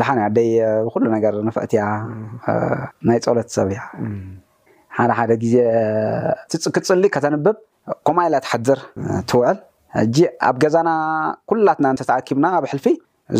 [0.00, 0.50] ዝሓን ኣደይ
[0.88, 1.84] ብኩሉ ነገር ንፍእትያ
[3.10, 3.80] ናይ ፀሎት ሰብ እያ
[4.98, 5.56] ሓደ ሓደ ግዜ
[6.52, 7.58] ትፅክፅሊእ ካተንብብ
[8.06, 8.80] ከም ኣኢላ ትሓር
[9.30, 9.58] ትውዕል
[9.96, 10.16] ሕጂ
[10.48, 10.90] ኣብ ገዛና
[11.50, 12.86] ኩላትና እንተተኣኪብና ብሕልፊ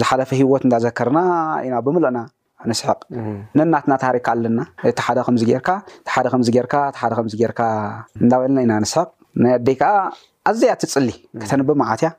[0.00, 1.20] ዝሓለፈ ሂወት እንዳዘከርና
[1.66, 2.18] ኢና ብምልእና
[2.70, 2.98] ንስሕቅ
[3.58, 7.60] ነናትና ታሪካ ኣለና እቲ ሓደ ከምዚጌርካ እቲ ሓደ ከምዚጌርካ እሓከምጌርካ
[8.24, 9.08] እዳበልና ኢና ንስሕቅ
[9.44, 9.92] ንደይ ከዓ
[10.50, 11.08] ኣዝያ ትፅሊ
[11.42, 12.10] ከተንብብ ማዓት ያ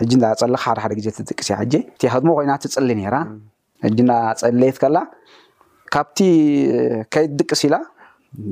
[0.00, 3.16] ሕጂ እዳ ፀሊካ ሓደሓደ ግዜ ትጥቅስ እያ ጂ እቲያክድሞ ኮይና ትፅሊ ነራ
[3.86, 4.12] ሕጂ እንዳ
[4.44, 4.98] ፀሊየት ከላ
[5.94, 6.18] ካብቲ
[7.14, 7.74] ከይትድቅስ ኢላ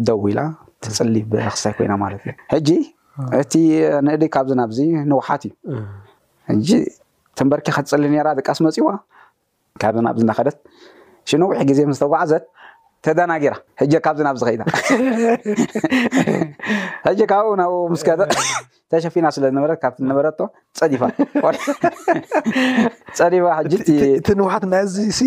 [0.08, 0.42] ደው ኢላ
[0.86, 2.22] ትፅሊ ብክስታይ ኮይና ማለት
[2.58, 2.68] እዩ
[3.42, 3.52] እቲ
[4.06, 4.78] ንእዲ ካብዚ ናብዚ
[5.10, 5.78] ንውሓት እዩ
[6.48, 6.68] ሕጂ
[7.38, 8.88] ትንበርኪ ከትፀሊ ኔራ ደቃስ መፅዋ
[9.82, 10.56] ካብዚ ናብዚ እናከደት
[11.30, 12.44] ሽነዊሒ ግዜ ምስተጓዓዘት
[13.06, 14.62] ተደናጊራ ሕጀ ካብዚ ናብዝ ከይዳ
[17.08, 18.08] ሕጂ ካብኡ ናብኡ ምስከ
[18.92, 20.38] ተሸፊና ስለዝነበረት ካብ ዝነበረቶ
[20.78, 21.02] ፀዲፋ
[23.18, 24.84] ፀዲፋ ሕእቲ ንውሓት ናይ
[25.18, 25.22] ዚ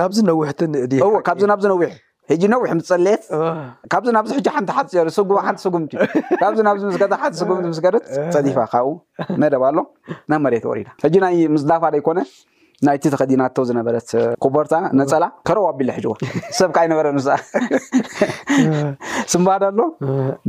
[0.00, 1.84] ናብዚ ነዊሕቲ ንእዲእ እዎ ካብዚ ናብ ዝነዊሒ
[2.30, 3.22] ሕጂ ነዊሕ ምስ ፀልየት
[3.92, 8.96] ካብዚ ናብዚ ሕ ሓንቲ ሓሓንቲ ስጉምቲ እዩ ካብዚ ናዚ ምስከ ሓን ጉምቲ ምስከርት ፀዲፋ ካብብ
[9.42, 9.78] መደብ ኣሎ
[10.32, 12.20] ናይ መሬት ወሪዳ ሕጂ ናይ ምፅዳፋደ ኣይኮነ
[12.86, 14.08] ናይቲ ተኸዲናተው ዝነበረት
[14.44, 16.12] ኮበርታ ነፀላ ከረ ዋቢሉ ሕጅዋ
[16.58, 17.36] ሰብከ ኣይነበረ ስ
[19.32, 19.80] ስምባዶ ኣሎ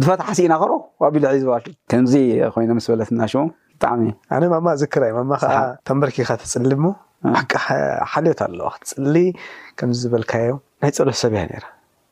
[0.01, 0.71] ድፈትሓሲኢና ከረ
[1.05, 1.55] ዋቢል ሒዋ
[1.93, 2.13] ከምዚ
[2.55, 4.03] ኮይነ ምስ በለት እናሽ ብጣዕሚ
[4.35, 5.55] ኣነ ማማ እዝክራዩ ማማ ከዓ
[5.89, 6.93] ተንበርኪካ ተፅልብ ሞ
[7.51, 7.61] ቃ
[8.11, 9.15] ሓልዮት ኣለዋ ክ ፅሊ
[9.77, 11.65] ከም ዝበልካዮም ናይ ፀሎ ሰብ እያ ነራ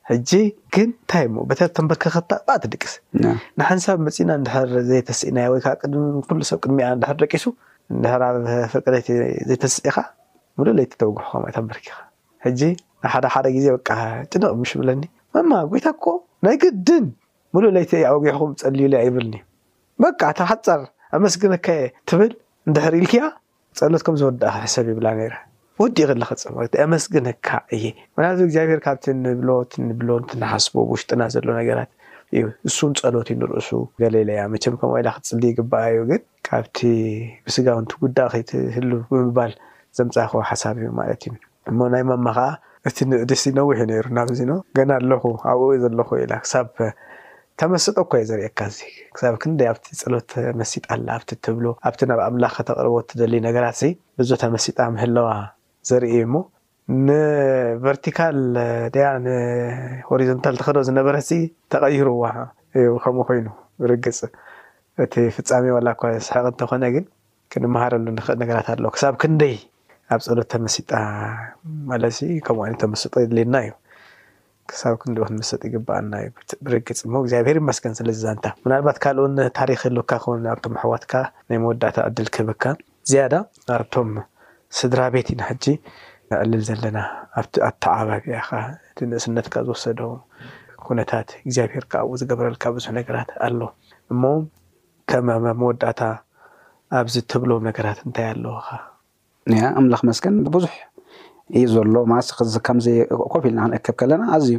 [0.10, 0.32] ሕጂ
[0.76, 2.93] ግን እንታይ እሞ በተ ተንበርክ ኸታ ባዕቲ ድቂስ
[3.60, 7.45] ንሓንሳብ መፅእና ንድሕር ዘይተስኢና ወይሚኩሉ ሰብ ቅድሚ ንድር ደቂሱ
[7.97, 8.23] ንድሕራ
[8.73, 9.02] ፍርቅይ
[9.49, 9.97] ዘይተስስእካ
[10.60, 11.95] ሙሉ ለይቲ ተወግሑኩም ተንበርኪኻ
[12.47, 12.62] ሕጂ
[13.04, 13.80] ናይ ሓደሓደ ግዜ በ
[14.32, 15.04] ጭንቅ ምሽ ይብለኒ
[15.36, 17.06] መማ ጎይታኮም ናይ ግድን
[17.56, 19.36] ሙሉእ ለይቲ ኣወጊሑኩም ፀሊዩሉያ ይብልኒ
[20.04, 20.82] በ ታሓፀር
[21.15, 22.32] ኣመስግነካ የ ትብል
[22.67, 23.23] እንድሕር ኢልክያ
[23.79, 25.33] ፀሎት ከምዝወድእክ ሕሰብ ይብላ ነይር
[25.81, 27.86] ወዲኢክ ለክፀወ ኣመስግንካ እየ
[28.17, 29.49] ማዚ እግዚኣብሄር ካብቲ ንብሎ
[29.88, 31.91] ንብሎትነሓስቦ ብውሽጡና ዘሎ ነገራት
[32.36, 33.69] እዩ ንሱን ፀሎት ዩንርእሱ
[34.01, 36.77] ገሌለያ መቸም ከምላ ክፅሊ ግበኣ ዩ ግን ካብቲ
[37.47, 39.53] ብስጋውንቲጉዳእኪትህል ብምባል
[39.97, 41.33] ዘምፃኪ ሓሳብ እዩ ማለት እዩ
[41.71, 42.47] እሞ ናይ ማማ ከዓ
[42.89, 46.67] እቲ ንዕድስ ይነዊሕ ነይሩ ናብዚኖ ገና ኣለኹ ኣብኡ ዘለኹ ኢ ክሳብ
[47.62, 48.78] ተመስጦ እኮየ ዘሪእካ እዚ
[49.16, 53.80] ክሳብ ክንደይ ኣብቲ ፀሎት ተመሲጣ ኣ ኣብቲ እትብሎ ኣብቲ ናብ ኣምላኽ ከተቅርቦ እትደልዩ ነገራት
[54.20, 55.30] ብዙ ተመሲጣ ምህለዋ
[55.89, 56.36] ዘርኢ እሞ
[57.08, 58.38] ንቨርቲካል
[58.96, 61.30] ድያ ንሆሪዞንታል ተክዶ ዝነበረዚ
[61.74, 62.26] ተቀይሩዋ
[62.80, 63.48] እዩ ከምኡ ኮይኑ
[63.84, 64.20] ብርግፅ
[65.06, 67.06] እቲ ፍፃሜ ዋላ እኳ ስሕቅ እንተኮነ ግን
[67.54, 69.56] ክንምሃረሉ ንኽእል ነገራት ኣለዋ ክሳብ ክንደይ
[70.16, 70.92] ኣብ ፀሎት ተመሲጣ
[71.92, 72.04] ማለ
[72.48, 73.72] ከምኡ ዓይነ ተመስጦ የድልየና እዩ
[74.71, 76.15] ክሳብ ክንደኡክንመሰጥ ይግባኣልና
[76.65, 79.23] ብርግፅ ሞ እግዚኣብሄር መስገን ስለዝዛንታ ምናልባት ካልኦ
[79.60, 81.13] ታሪክ ሉካ ከን ኣብቶም ኣሕዋትካ
[81.49, 82.63] ናይ መወዳእታ ዕድል ክህብካ
[83.12, 83.34] ዝያዳ
[83.78, 84.10] ኣብቶም
[84.78, 85.65] ስድራ ቤት ኢናሕጂ
[86.32, 86.97] ንዕልል ዘለና
[87.41, 88.49] ኣብቲ ኣተዓባቢያካ
[88.91, 89.99] እቲ ንእስነትካ ዝወሰዶ
[90.86, 93.62] ኩነታት እግዚኣብሄርካ ኣብኡ ዝገበረልካ ብዙሕ ነገራት ኣሎ
[94.13, 94.23] እሞ
[95.12, 95.28] ከም
[95.62, 96.02] መወዳእታ
[96.99, 98.67] ኣብዚ ትብሎም ነገራት እንታይ ኣለዎካ
[99.52, 100.73] ንያ ኣምላኽ መስገንብዙሕ
[101.62, 104.52] እዩ ዘሎ ማስክዚ ከምዘኮፍ ኢልና ክንእከብ ከለና ኣዝዩ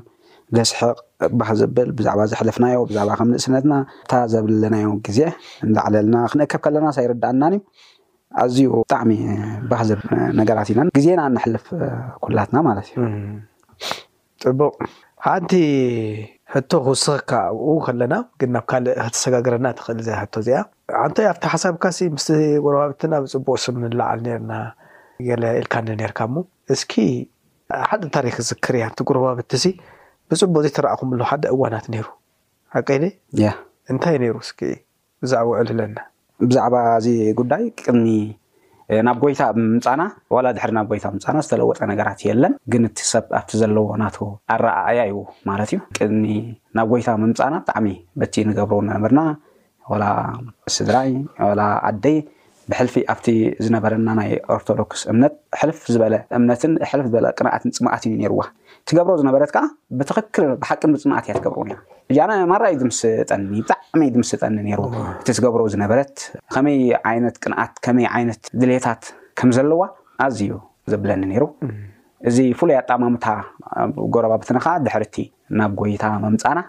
[0.57, 0.99] ደስሕቅ
[1.41, 3.75] ባህ ዝብል ብዛዕባ ዘሕልፍናዮ ብዛዕባ ከም ንእስነትና
[4.11, 5.21] ታ ዘብለናዮ ግዜ
[5.67, 7.61] እንዳዕለልና ክንእከብ ከለና ሳይርዳኣናንዩ
[8.43, 9.11] ኣዝዩ ብጣዕሚ
[9.73, 9.81] ባህ
[10.41, 11.67] ነገራት ኢና ግዜና እንሕልፍ
[12.27, 12.97] ኩላትና ማለት እዩ
[14.45, 14.75] ፅቡቅ
[15.27, 15.53] ሓንቲ
[16.55, 20.59] ህቶ ክውስክ ካ ኣብኡ ከለና ግን ናብ ካልእ ክተተጋግረና ትክእል ዚ ቶ እዚኣ
[21.03, 21.85] ሓንታይ ኣብቲ ሓሳብካ
[22.17, 22.27] ምስ
[22.67, 24.53] ወረባብትና ብፅቡቅ ስ ንላዓል ነርና
[25.29, 26.93] ገለ ኢልካ ነርካ ሞ እስኪ
[27.89, 29.71] ሓደ ታሪክ ዝክርእያ ቲ ጉርባብት ሲ
[30.31, 32.07] ብፅቡቅ ዘይተረእኹም ኣለ ሓደ እዋናት ነይሩ
[32.79, 33.05] ኣቀይኒ
[33.45, 33.51] ያ
[33.93, 34.61] እንታይ ነይሩ እስኪ
[35.25, 35.99] ብዛዕባ ውዕል ህለና
[36.49, 37.07] ብዛዕባ እዚ
[37.41, 38.07] ጉዳይ ቅድሚ
[39.07, 40.03] ናብ ጎይታ ምምፃና
[40.35, 44.17] ዋላ ድሕሪ ናብ ጎይታ ምምፃና ዝተለወጠ ነገራት የለን ግን እቲሰብ ኣብቲ ዘለዎ ናቱ
[44.55, 46.25] ኣራኣኣያ ዩዩ ማለት እዩ ቅድሚ
[46.79, 47.89] ናብ ጎይታ ምምፃና ብጣዕሚ
[48.23, 49.21] በቲ ንገብረ ነምርና
[49.93, 50.05] ወላ
[50.77, 51.11] ስድራይ
[51.61, 52.19] ላ ኣደይ
[52.71, 53.27] ብሕልፊ ኣብቲ
[53.65, 58.43] ዝነበረና ናይ ኦርቶዶክስ እምነት ሕልፍ ዝበለእምነትን ል ዝበለ ቅንኣትን ፅማኣትእዩእዩ ርዋ
[58.91, 59.63] ትገብሮ ዝነበረት ከዓ
[59.99, 61.79] ብትኽክል ብሓቅን ብፅምኣት እያ ትገብር
[62.37, 66.15] እ ማራ እዩ ምስጠኒ ብጣዕሚ እዩ ምስጠኒ እቲ ትገብሮ ዝነበረት
[66.55, 66.79] ከመይ
[67.19, 69.05] ይነት ቅንትከመይ ዓይነት ድሌታት
[69.41, 69.83] ከም ዘለዋ
[70.27, 70.53] ኣዝዩ
[70.93, 71.45] ዘብለኒ ነሩ
[72.29, 73.25] እዚ ፍሉይ ኣጣማምታ
[73.85, 75.17] ኣጎረባ ብትንካ ድሕርቲ
[75.61, 76.61] ናብ ጎይታ መምፃና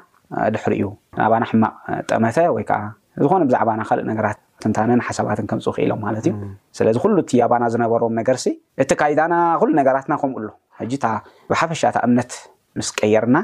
[0.53, 0.87] ድሕሪ እዩ
[1.19, 1.73] ናባና ኣሕማቅ
[2.09, 2.79] ጠመተ ወይከዓ
[3.21, 6.33] ዝኮነ ብዛዕባና ካልእ ነገራት ትንታነን ሓሳባትን ከምፁ ክኢሎም ማለት እዩ
[6.77, 8.45] ስለዚ ኩሉ እቲ ኣባና ዝነበሮም ነገርሲ
[8.83, 10.47] እቲ ካይዳና ኩሉ ነገራትና ከምኡ ኣሎ
[10.81, 11.05] ሕጂታ
[11.51, 12.31] ብሓፈሻታ እምነት
[12.79, 13.37] ምስ ቀየርና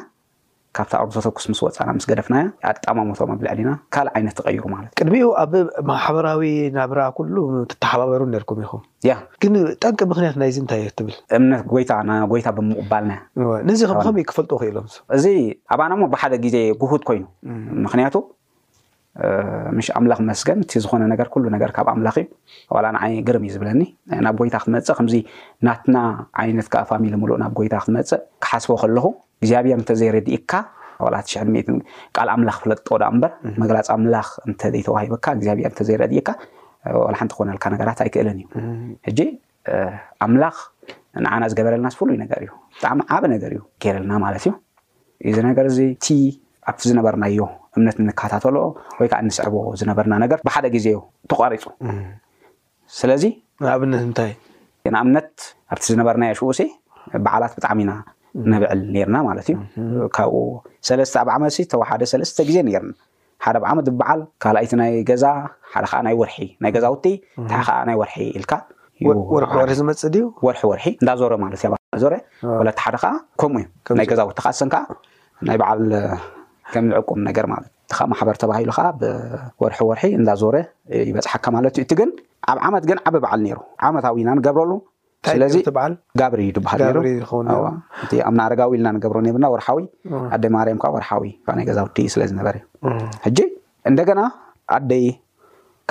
[0.77, 5.53] ካብታ ኣቅቶተኩስ ምስ ወፃና ምስ ገደፍናያ ኣጣማሞቶ ኣብልዕሊና ካልእ ዓይነት ትቀይሩ ማለት እ ቅድሚኡ ኣብ
[5.89, 6.43] ማሕበራዊ
[6.77, 7.35] ናብራ ኩሉ
[7.71, 9.53] ትተሓባበሩ ነርኩም ኢኹም ያ ግን
[9.85, 13.13] ጠንቂ ምክንያት ናይዚ እንታይ ትብል እምነት ጎይታ ናጎይታ ብምቅባልና
[13.69, 15.25] ነዚ ከእ ክፈልጡ ይክኢሎም እዚ
[15.75, 17.25] ኣባና ብሓደ ግዜ ጉህት ኮይኑ
[17.87, 18.15] ምክንያቱ
[19.77, 22.27] ምሽ ኣምላኽ መስገን እቲ ዝኮነ ነገር ኩሉ ነገር ካብ ኣምላኽ እዩ
[22.75, 23.81] ዋላ ንዓ ግርም እዩ ዝብለኒ
[24.25, 25.15] ናብ ጎይታ ክትመፅእ ከምዚ
[25.67, 25.95] ናትና
[26.41, 29.05] ዓይነት ካ ፋሚል ምሉእ ናብ ጎይታ ክትመፅእ ክሓስቦ ከለኹ
[29.41, 30.51] እግዚኣብሔር እንተ ዘይረድእካ
[31.27, 31.33] ትሽ
[31.67, 31.77] ት
[32.15, 36.29] ቃል ኣምላኽ ክፍለጥጥዳ እምበር መግላፂ ኣምላኽ እንተዘይተዋሂብካ እግዚኣብሔር እተ ዘይረዲእካ
[37.03, 38.61] ዋላ ሓንቲ ክኮነልካ ነገራት ኣይክእልን እዩ
[39.07, 39.19] ሕጂ
[40.27, 40.55] ኣምላኽ
[41.25, 44.53] ንዓና ዝገበረልና ዝፍሉይ ነገር እዩ ብጣዕሚ ዓብ ነገር እዩ ገረልና ማለት እዩ
[45.31, 46.07] እዚ ነገር እዚ ቲ
[46.69, 47.39] ኣብቲ ዝነበርናዮ
[47.75, 48.55] እምነት እንከታተሎ
[48.99, 50.87] ወይከዓ እንስዕቦ ዝነበርና ነገር ብሓደ ግዜ
[51.31, 51.63] ተቋሪፁ
[52.99, 53.23] ስለዚ
[53.63, 54.31] ንኣብነት እንታይ
[54.93, 55.31] ንኣብነት
[55.73, 56.63] ኣብቲ ዝነበርናዮ ሽው ሴ
[57.25, 57.93] በዓላት ብጣዕሚ ኢና
[58.53, 59.57] ንብዕል ነርና ማለት እዩ
[60.17, 60.35] ካብኡ
[60.89, 62.91] ሰለስተ ኣብ ዓመት ተወሓደ ሰለስተ ግዜ ርና
[63.45, 65.25] ሓደ ኣብ ዓመት በዓል ካኣይቲ ናይ ገዛ
[65.73, 67.05] ሓደ ከዓ ናይ ወርናይ ገዛ ውት
[67.51, 68.53] ታ ከዓ ናይ ወርሒ ኢልካ
[69.55, 72.15] ወርሒ ዝመፅ ድዩ ወርሒ ወርሒ እንዳዞረ ማለት እዩዞረ
[72.75, 73.11] ቲ ሓደከዓ
[73.43, 74.75] ከምኡዩናይ ገዛ ው ካሰንካ
[75.47, 75.81] ናይ በዓል
[76.73, 80.57] ከምዝዕቁም ነገር ማለት እቲካ ማሕበር ተባሂሉ ከዓ ብወርሒ ወርሒ እንዳዞረ
[81.09, 82.09] ይበፅሓካ ማለት እዩ እቲ ግን
[82.51, 83.57] ኣብ ዓመት ግን ዓብ በዓል ነይሩ
[83.87, 84.71] ዓመታዊኢና ንገብረሉ
[85.29, 85.65] ስለዚል
[86.19, 86.79] ጋብሪ በሃል
[88.27, 89.81] ኣና ኣረጋዊ ኢልና ንገብሮ ና ወርሓዊ
[90.35, 92.55] ኣደ ማርያም ከዓ ወርሓዊ ካይ ገዛ ው ስለዝነበረ
[92.91, 93.39] እዩ ሕጂ
[93.91, 94.21] እንደገና
[94.77, 95.05] ኣደይ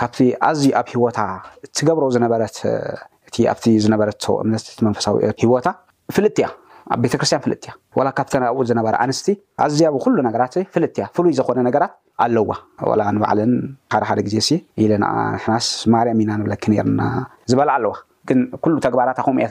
[0.00, 1.20] ካብቲ ኣዝዩ ኣብ ሂወታ
[1.64, 4.10] እትገብሮ ዝነበረት እ ኣብቲ ዝነበረ
[4.44, 5.66] እምነት መንፈሳዊት ሂወታ
[6.14, 6.46] ፍልያ
[6.94, 9.28] ኣብ ቤተክርስትያን ፍልጥት እያ ዋላ ካብተ ኣብኡ ዝነበረ ኣንስቲ
[9.64, 11.92] ኣዝያ ብ ኩሉ ነገራት ፍልት ያ ፍሉይ ዝኮነ ነገራት
[12.24, 12.50] ኣለዋ
[13.00, 13.52] ላ ንባዕለን
[13.94, 15.10] ሓደ ሓደ ግዜ ስ ኢለንኣ
[15.44, 17.02] ሕናስ ማርያ ና ንብለክ ርና
[17.50, 17.94] ዝበላ ኣለዋ
[18.30, 19.46] ግን ኩሉ ተግባራት ከምእያ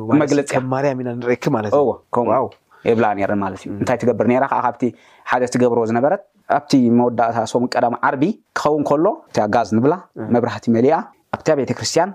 [3.34, 4.84] ርማለት እዩእንታይ ትገብር ከዓ ካብቲ
[5.32, 6.22] ሓደ ትገብሮ ዝነበረት
[6.58, 8.24] ኣብቲ መወዳእታ ሶምቀዳሚ ዓርቢ
[8.58, 9.08] ክኸውን ከሎ
[9.56, 9.94] ጋዝ ንብላ
[10.36, 10.96] መብራህቲ መሊኣ
[11.36, 12.10] ኣብ ቤተክርስትያን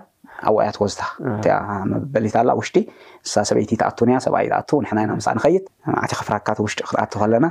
[0.49, 1.01] ኣብያት ወዝታ
[1.35, 1.53] እቲያ
[1.91, 2.77] መበሊታ ኣላ ውሽጢ
[3.25, 5.65] ንሳ ሰበይቲ ተኣቱን ያ ሰብኣኢ ተኣ ንሕናኢና ም ንኸይት
[6.03, 7.45] ዓት ክፍራካት ውሽጢ ክትኣቱ ከለና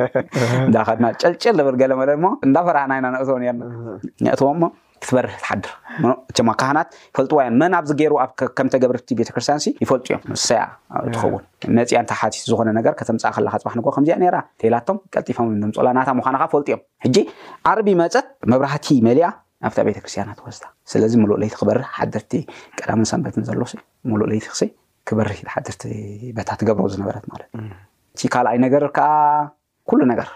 [0.68, 3.52] እዳ ከድና ጨልጭል ንብል ገለመለ ሞ እንዳፈራና ና ነእቶን እ
[4.26, 4.48] ንእትዎ
[5.04, 5.72] ክትበርህ ትሓድር
[6.42, 8.12] እማ ካህናት ይፈልጡ ወያን መን ኣብዚ ገይሩ
[8.58, 10.62] ከምተገብርቲ ቤተክርስትያን ይፈልጡ እዮም ንሳ ያ
[11.14, 11.42] ትኸውን
[11.78, 16.66] መፅኣንታ ሓት ዝኮነ ነገር ከተምፃ ከለካ ፅባሕ ን ከምዚኣ ቴላቶም ቀልጢፎም ምፅላ ናታ ምዃንካ ፈልጡ
[16.72, 17.16] እዮም ሕጂ
[17.72, 19.30] ኣርቢ መፀት መብራህቲ መሊኣ
[19.68, 22.32] ኣብታ ቤተ ክርስትያናት ወስታ ስለዚ ሙሉእ ለይቲ ክበሪህ ሓደርቲ
[22.78, 23.60] ቀዳምን ሰንበትን ዘሎ
[24.10, 24.56] ሙሉእ ለይቲ ክ
[25.08, 25.82] ክበሪ ሓደርቲ
[26.36, 27.70] በታ ትገብር ዝነበረት ማለት እዩ
[28.14, 29.08] እቲ ካልኣይ ነገርከዓ
[29.90, 30.28] ኩሉ ነገር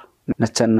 [0.42, 0.74] ነተን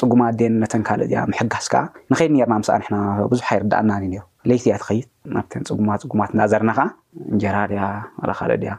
[0.00, 1.80] ፅጉማ ደን ነተን ካልእ ያ ምሕጋስ ከዓ
[2.12, 2.96] ንከይድ ነርና ምስ ሕና
[3.32, 5.06] ብዙሓይርዳእናኒ ሩ ለይቲ እያ ትኸይድ
[5.42, 6.86] ኣብተን ፅጉማ ፅጉማት እናዘርና ከዓ
[7.32, 7.82] እንጀራድያ
[8.40, 8.74] ካልእ ድያ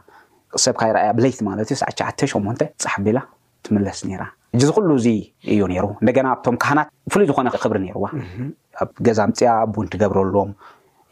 [0.66, 3.18] ሰብካ ይርኣያ ብለይቲ ማለት እዩ ሳዕትሸዓተ ሸመንተ ፃሓቢላ
[3.66, 5.08] ስእዚ ዚኩሉ እዚ
[5.52, 8.04] እዩ ሩ እንደና ኣብቶም ካህናት ፍሉይ ዝኮነ ክብሪ ርዋ
[8.82, 10.50] ኣብ ገዛ ምፅያ ቡን ትገብረሎዎም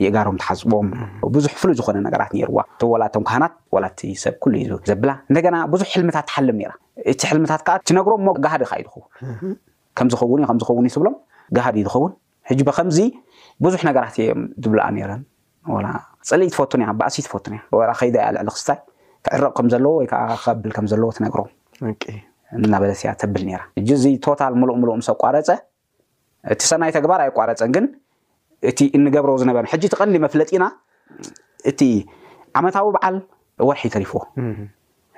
[0.02, 0.86] ይእጋሮም ትሓፅቦም
[1.34, 2.62] ብዙሕ ሉይ ዝኮነ ነራት ዋ
[2.92, 3.82] ወላቶም ህናት ወእ
[4.24, 6.58] ሰብ ሉ ዩ ዘብላ እንደና ብዙሕ ሕልምታት ትሓልም
[7.12, 9.36] እቲ ሕልምታት ከዓ እትነግሮም ጋዲ ካእዩ ኸውን
[9.98, 11.16] ከምዝኸውንእ ከምዝኸውእዩ ብሎም
[11.52, 12.12] ዲ እዩ ዝኸውን
[12.48, 12.98] ሕ ብከምዚ
[13.66, 15.14] ብዙሕ ነገራት እዮም ብላኣ ረ
[16.28, 18.78] ፅሊይ ትፈቱን እያ ብእሲ ትፈቱን እያ ከይ ያ ልዕሊ ክስታይ
[19.26, 21.50] ክዕረቕ ከም ዘለዎ ወይከዓ ክብል ከምዘለዎ ትነግሮም
[22.62, 25.48] እናበለስ ያ ተብል ራ ሕጂ እዚ ቶታል ሙሉእምሉእ ምስ ኣቋረፀ
[26.52, 27.84] እቲ ሰናይ ተግባር ኣይቋረፀን ግን
[28.70, 30.64] እቲ እንገብረ ዝነበር ሕጂ ተ ቀንዲ መፍለጢ ኢና
[31.70, 31.80] እቲ
[32.58, 33.16] ዓመታዊ በዓል
[33.68, 34.20] ወርሒ ተሪፍዎ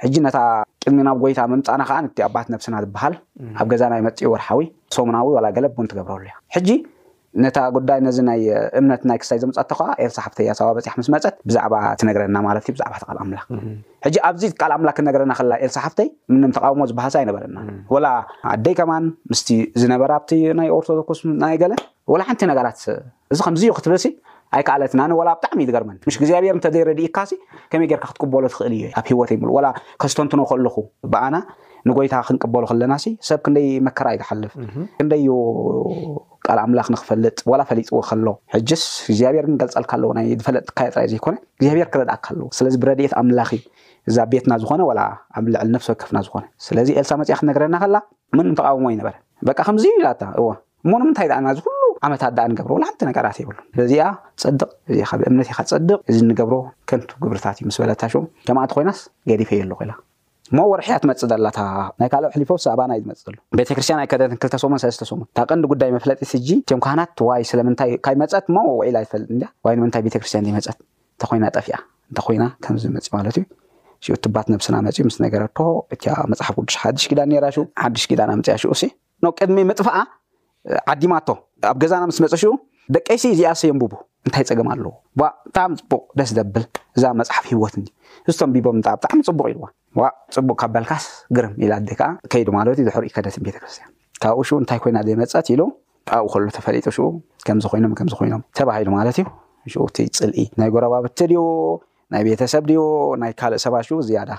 [0.03, 0.38] ሕጂ ነታ
[0.83, 3.14] ቅድሚ ናብ ጎይታ ምምፃእና ከዓ ነቲ ኣባት ነብስና ዝበሃል
[3.61, 4.62] ኣብ ገዛናይ መፅኡ ወርሓዊ
[4.96, 6.33] ሶሙናዊ ዋላ ገለ ቡን ትገብረሉ እያ
[7.44, 8.40] ነታ ጉዳይ ነዚ ናይ
[8.79, 13.05] እምነት ናይ ክስታይ ዘምፃተ ከዓ ኤልሳሓፍተያ ሰባ በፅሕ ምስመፀት ብዛዕባ እትነግረና ማለት ዩ ብዛዕባ ቲ
[13.16, 13.46] ል ኣምላክ
[14.07, 17.59] ሕጂ ኣብዚ ካል ኣምላክ ክነገረና ክላ ኤልሳሓፍተይ ምንም ተቃውሞ ዝባሃሰ ኣይነበረና
[17.94, 18.07] ወላ
[18.53, 19.42] ኣደይከማን ምስ
[19.83, 21.75] ዝነበረ ኣብቲ ናይ ኦርቶዶክስ ናይ ገለ
[22.20, 22.81] ላ ሓንቲ ነገራት
[23.35, 24.07] እዚ ከምዚዩ ክትብልሲ
[24.57, 27.18] ኣይከኣለትና ብጣዕሚ እዩገርመን ሽ ግዚኣብሔር እተዘይረድኢካ
[27.70, 29.68] ከመይ ጌርካ ክትቅበሎ ትክእል እዩ ኣብ ሂወትይምሉ ዋላ
[30.03, 30.77] ከስተንትኖ ከለኹ
[31.14, 31.37] ብኣና
[31.88, 32.92] ንጎይታ ክንቅበሉ ከለና
[33.29, 34.55] ሰብ ክንደይ መከራ ይዝሓልፍ
[35.01, 35.27] ክንደዩ
[36.48, 41.35] ካል ኣምላኽ ንክፈልጥ ዋላ ፈሊጥዎ ከሎ ሕጅስ እግዚኣብሔር ግን ገልፀልካኣለዎ ናይ ዝፈለጥ ትካ ጥራይ ዘይኮነ
[41.59, 43.50] እግዚኣብሔር ክረድኣካ ኣለዎ ስለዚ ብረድኤት ኣምላኪ
[44.11, 45.00] እዛ ቤትና ዝኮነ ወላ
[45.38, 47.96] ኣብ ልዕሊ ነፍሲ ወከፍና ዝኮነ ስለዚ ኤልሳ መፅያክ ትነገረና ከላ
[48.38, 49.14] ምንተቃወሞ ይነበረ
[49.48, 50.44] በ ከምዚዩኢላታ እዎ
[50.87, 54.04] እሞን ምንታይ ድኣናእዚ ኩሉ ዓመታት ኣ ንገብሮ ሓንቲ ነገራት የይብሉን እዚኣ
[54.42, 56.56] ፀድቕ እዚካ ብእምነት ካ ፀድቕ እዚ ንገብሮ
[56.90, 58.14] ከንቱ ግብርታት እዩ መስ በለታሽ
[58.50, 59.94] ጀማእቲ ኮይናስ ገዲፈ የለኹ ኢላ
[60.56, 61.61] ሞ ወርሒያ ትመፅእ ዘላታ
[62.00, 65.64] ናይ ካልኦ ሕሊፎ ኣባና እዩ ዝመፅ ዘሎ ቤተክርስትያን ኣይከደት ክተ ሶሙን ሰለስተ ሶሙን እታ ቀንዲ
[65.72, 68.46] ጉዳይ መፍለጢት እጂ እትም ካናት ዋ ስለምንታይ ካይ መፀት
[68.80, 69.50] ውዒላ ፈልጥእ
[69.87, 70.78] ምታይ ቤተክርስትያን መፀት
[71.14, 71.76] እንተ ኮይና ጠፊያ
[72.11, 75.59] እንተ ኮይና ከምዚመፅእ ማለት እዩ ትባት ነብስና መፅ ምስ ነገርቶ
[75.94, 75.96] እ
[76.32, 78.72] መፅሓፍ ቅዱሽ ሓዲሽ ዳን ኔራሽ ሓዲሽ ዳምፅያ ሽኡ
[79.24, 79.96] ኖ ቅድሚ ምጥፍኣ
[80.92, 81.38] ዓዲማ ቶ
[81.72, 82.52] ኣብ ገዛና ምስ መፀ ሽኡ
[82.94, 83.92] ደቀይሲ ዚኣሰዮምብቡ
[84.27, 86.65] እንታይ ፀገም ኣለዎ ዋ ብጣዕሚ ፅቡቅ ደስ ዘብል
[86.97, 87.75] እዛ መፅሓፍ ሂወት
[88.31, 89.65] እዝቶም ቢቦም ብጣዕሚ ፅቡቅ ኢልዋ
[90.37, 91.05] ፅቡቅ ካብ በልካስ
[91.37, 91.69] ግርም ኢ
[92.01, 95.62] ከዓ ከይዱ ማለትዩ ዝሕርኢ ከደትን ቤተክርስትያን ካብኡ ሽ እንታይ ኮይና ዘመፀት ኢሉ
[96.19, 96.87] ኣብብኡ ሎ ተፈሊጡ
[97.71, 99.25] ኮይይባሉማትዩ
[99.69, 101.41] እ ፅልኢ ናይ ጎረባብቲ ድኡ
[102.12, 102.83] ናይ ቤተሰብ ድኡ
[103.23, 104.31] ናይ ካልእ ሰባት ሽ ዝያዳ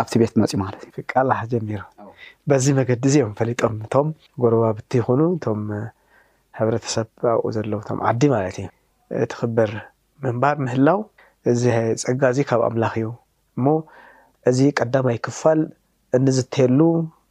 [0.00, 1.32] ኣብቲ ቤት መፅ ማለት እ ቃላ
[2.50, 4.62] በዚ መገዲ እዚኦም ፈሊጦም እቶምጎረባ
[6.58, 8.68] ሕብረተሰብ ኣብኡ ዘለውቶም ዓዲ ማለት እዩ
[9.22, 9.70] እትክብር
[10.24, 10.98] ምንባር ምህላው
[11.52, 11.62] እዚ
[12.02, 13.06] ፀጋ እዚ ካብ ኣምላኽ እዩ
[13.56, 13.66] እሞ
[14.50, 15.60] እዚ ቀዳማይ ክፋል
[16.18, 16.78] እንዝትሄሉ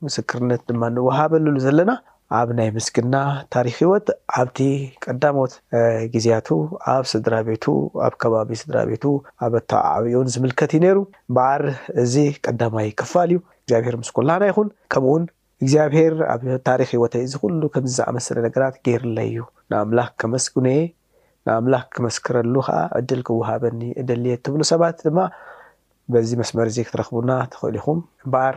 [0.05, 1.91] ምስክርነት ድማ ንዋሃበሉ ዘለና
[2.39, 3.15] ኣብ ናይ ምስግና
[3.53, 4.07] ታሪክ ወት
[4.39, 4.57] ኣብቲ
[5.05, 5.53] ቀዳሞት
[6.13, 6.47] ግዜያቱ
[6.93, 7.65] ኣብ ስድራ ቤቱ
[8.05, 9.03] ኣብ ከባቢ ስድራ ቤቱ
[9.47, 10.99] ኣበኣታዓብኡን ዝምልከት እዩ ነይሩ
[11.37, 11.63] በዓር
[12.03, 12.15] እዚ
[12.47, 15.25] ቀዳማይ ክፋል እዩ እግዚኣብሄር ምስ ኮላና ይኹን ከምኡውን
[15.61, 19.37] እግዚኣብሄር ኣብ ታሪክ ሂወተይ እዚ ኩሉ ከምዝኣመሰለ ነገራት ገይርለ እዩ
[19.71, 20.81] ንኣምላክ ከመስግነየ
[21.47, 25.19] ንኣምላኽ ክመስክረሉ ከዓ እድል ክወሃበኒ እደልየ እትብሉ ሰባት ድማ
[26.13, 28.55] በዚ መስመር እዘ ክትረክቡና ተኽእሉ ይኹም እምበኣር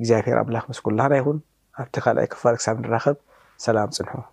[0.00, 1.38] እግዚኣብሄር ኣምላክ መስኩላና ይኹን
[1.82, 3.18] ኣብቲ ካልኣይ ክፋል ክሳብ ንራከብ
[3.66, 4.24] ሰላም ፅንሑ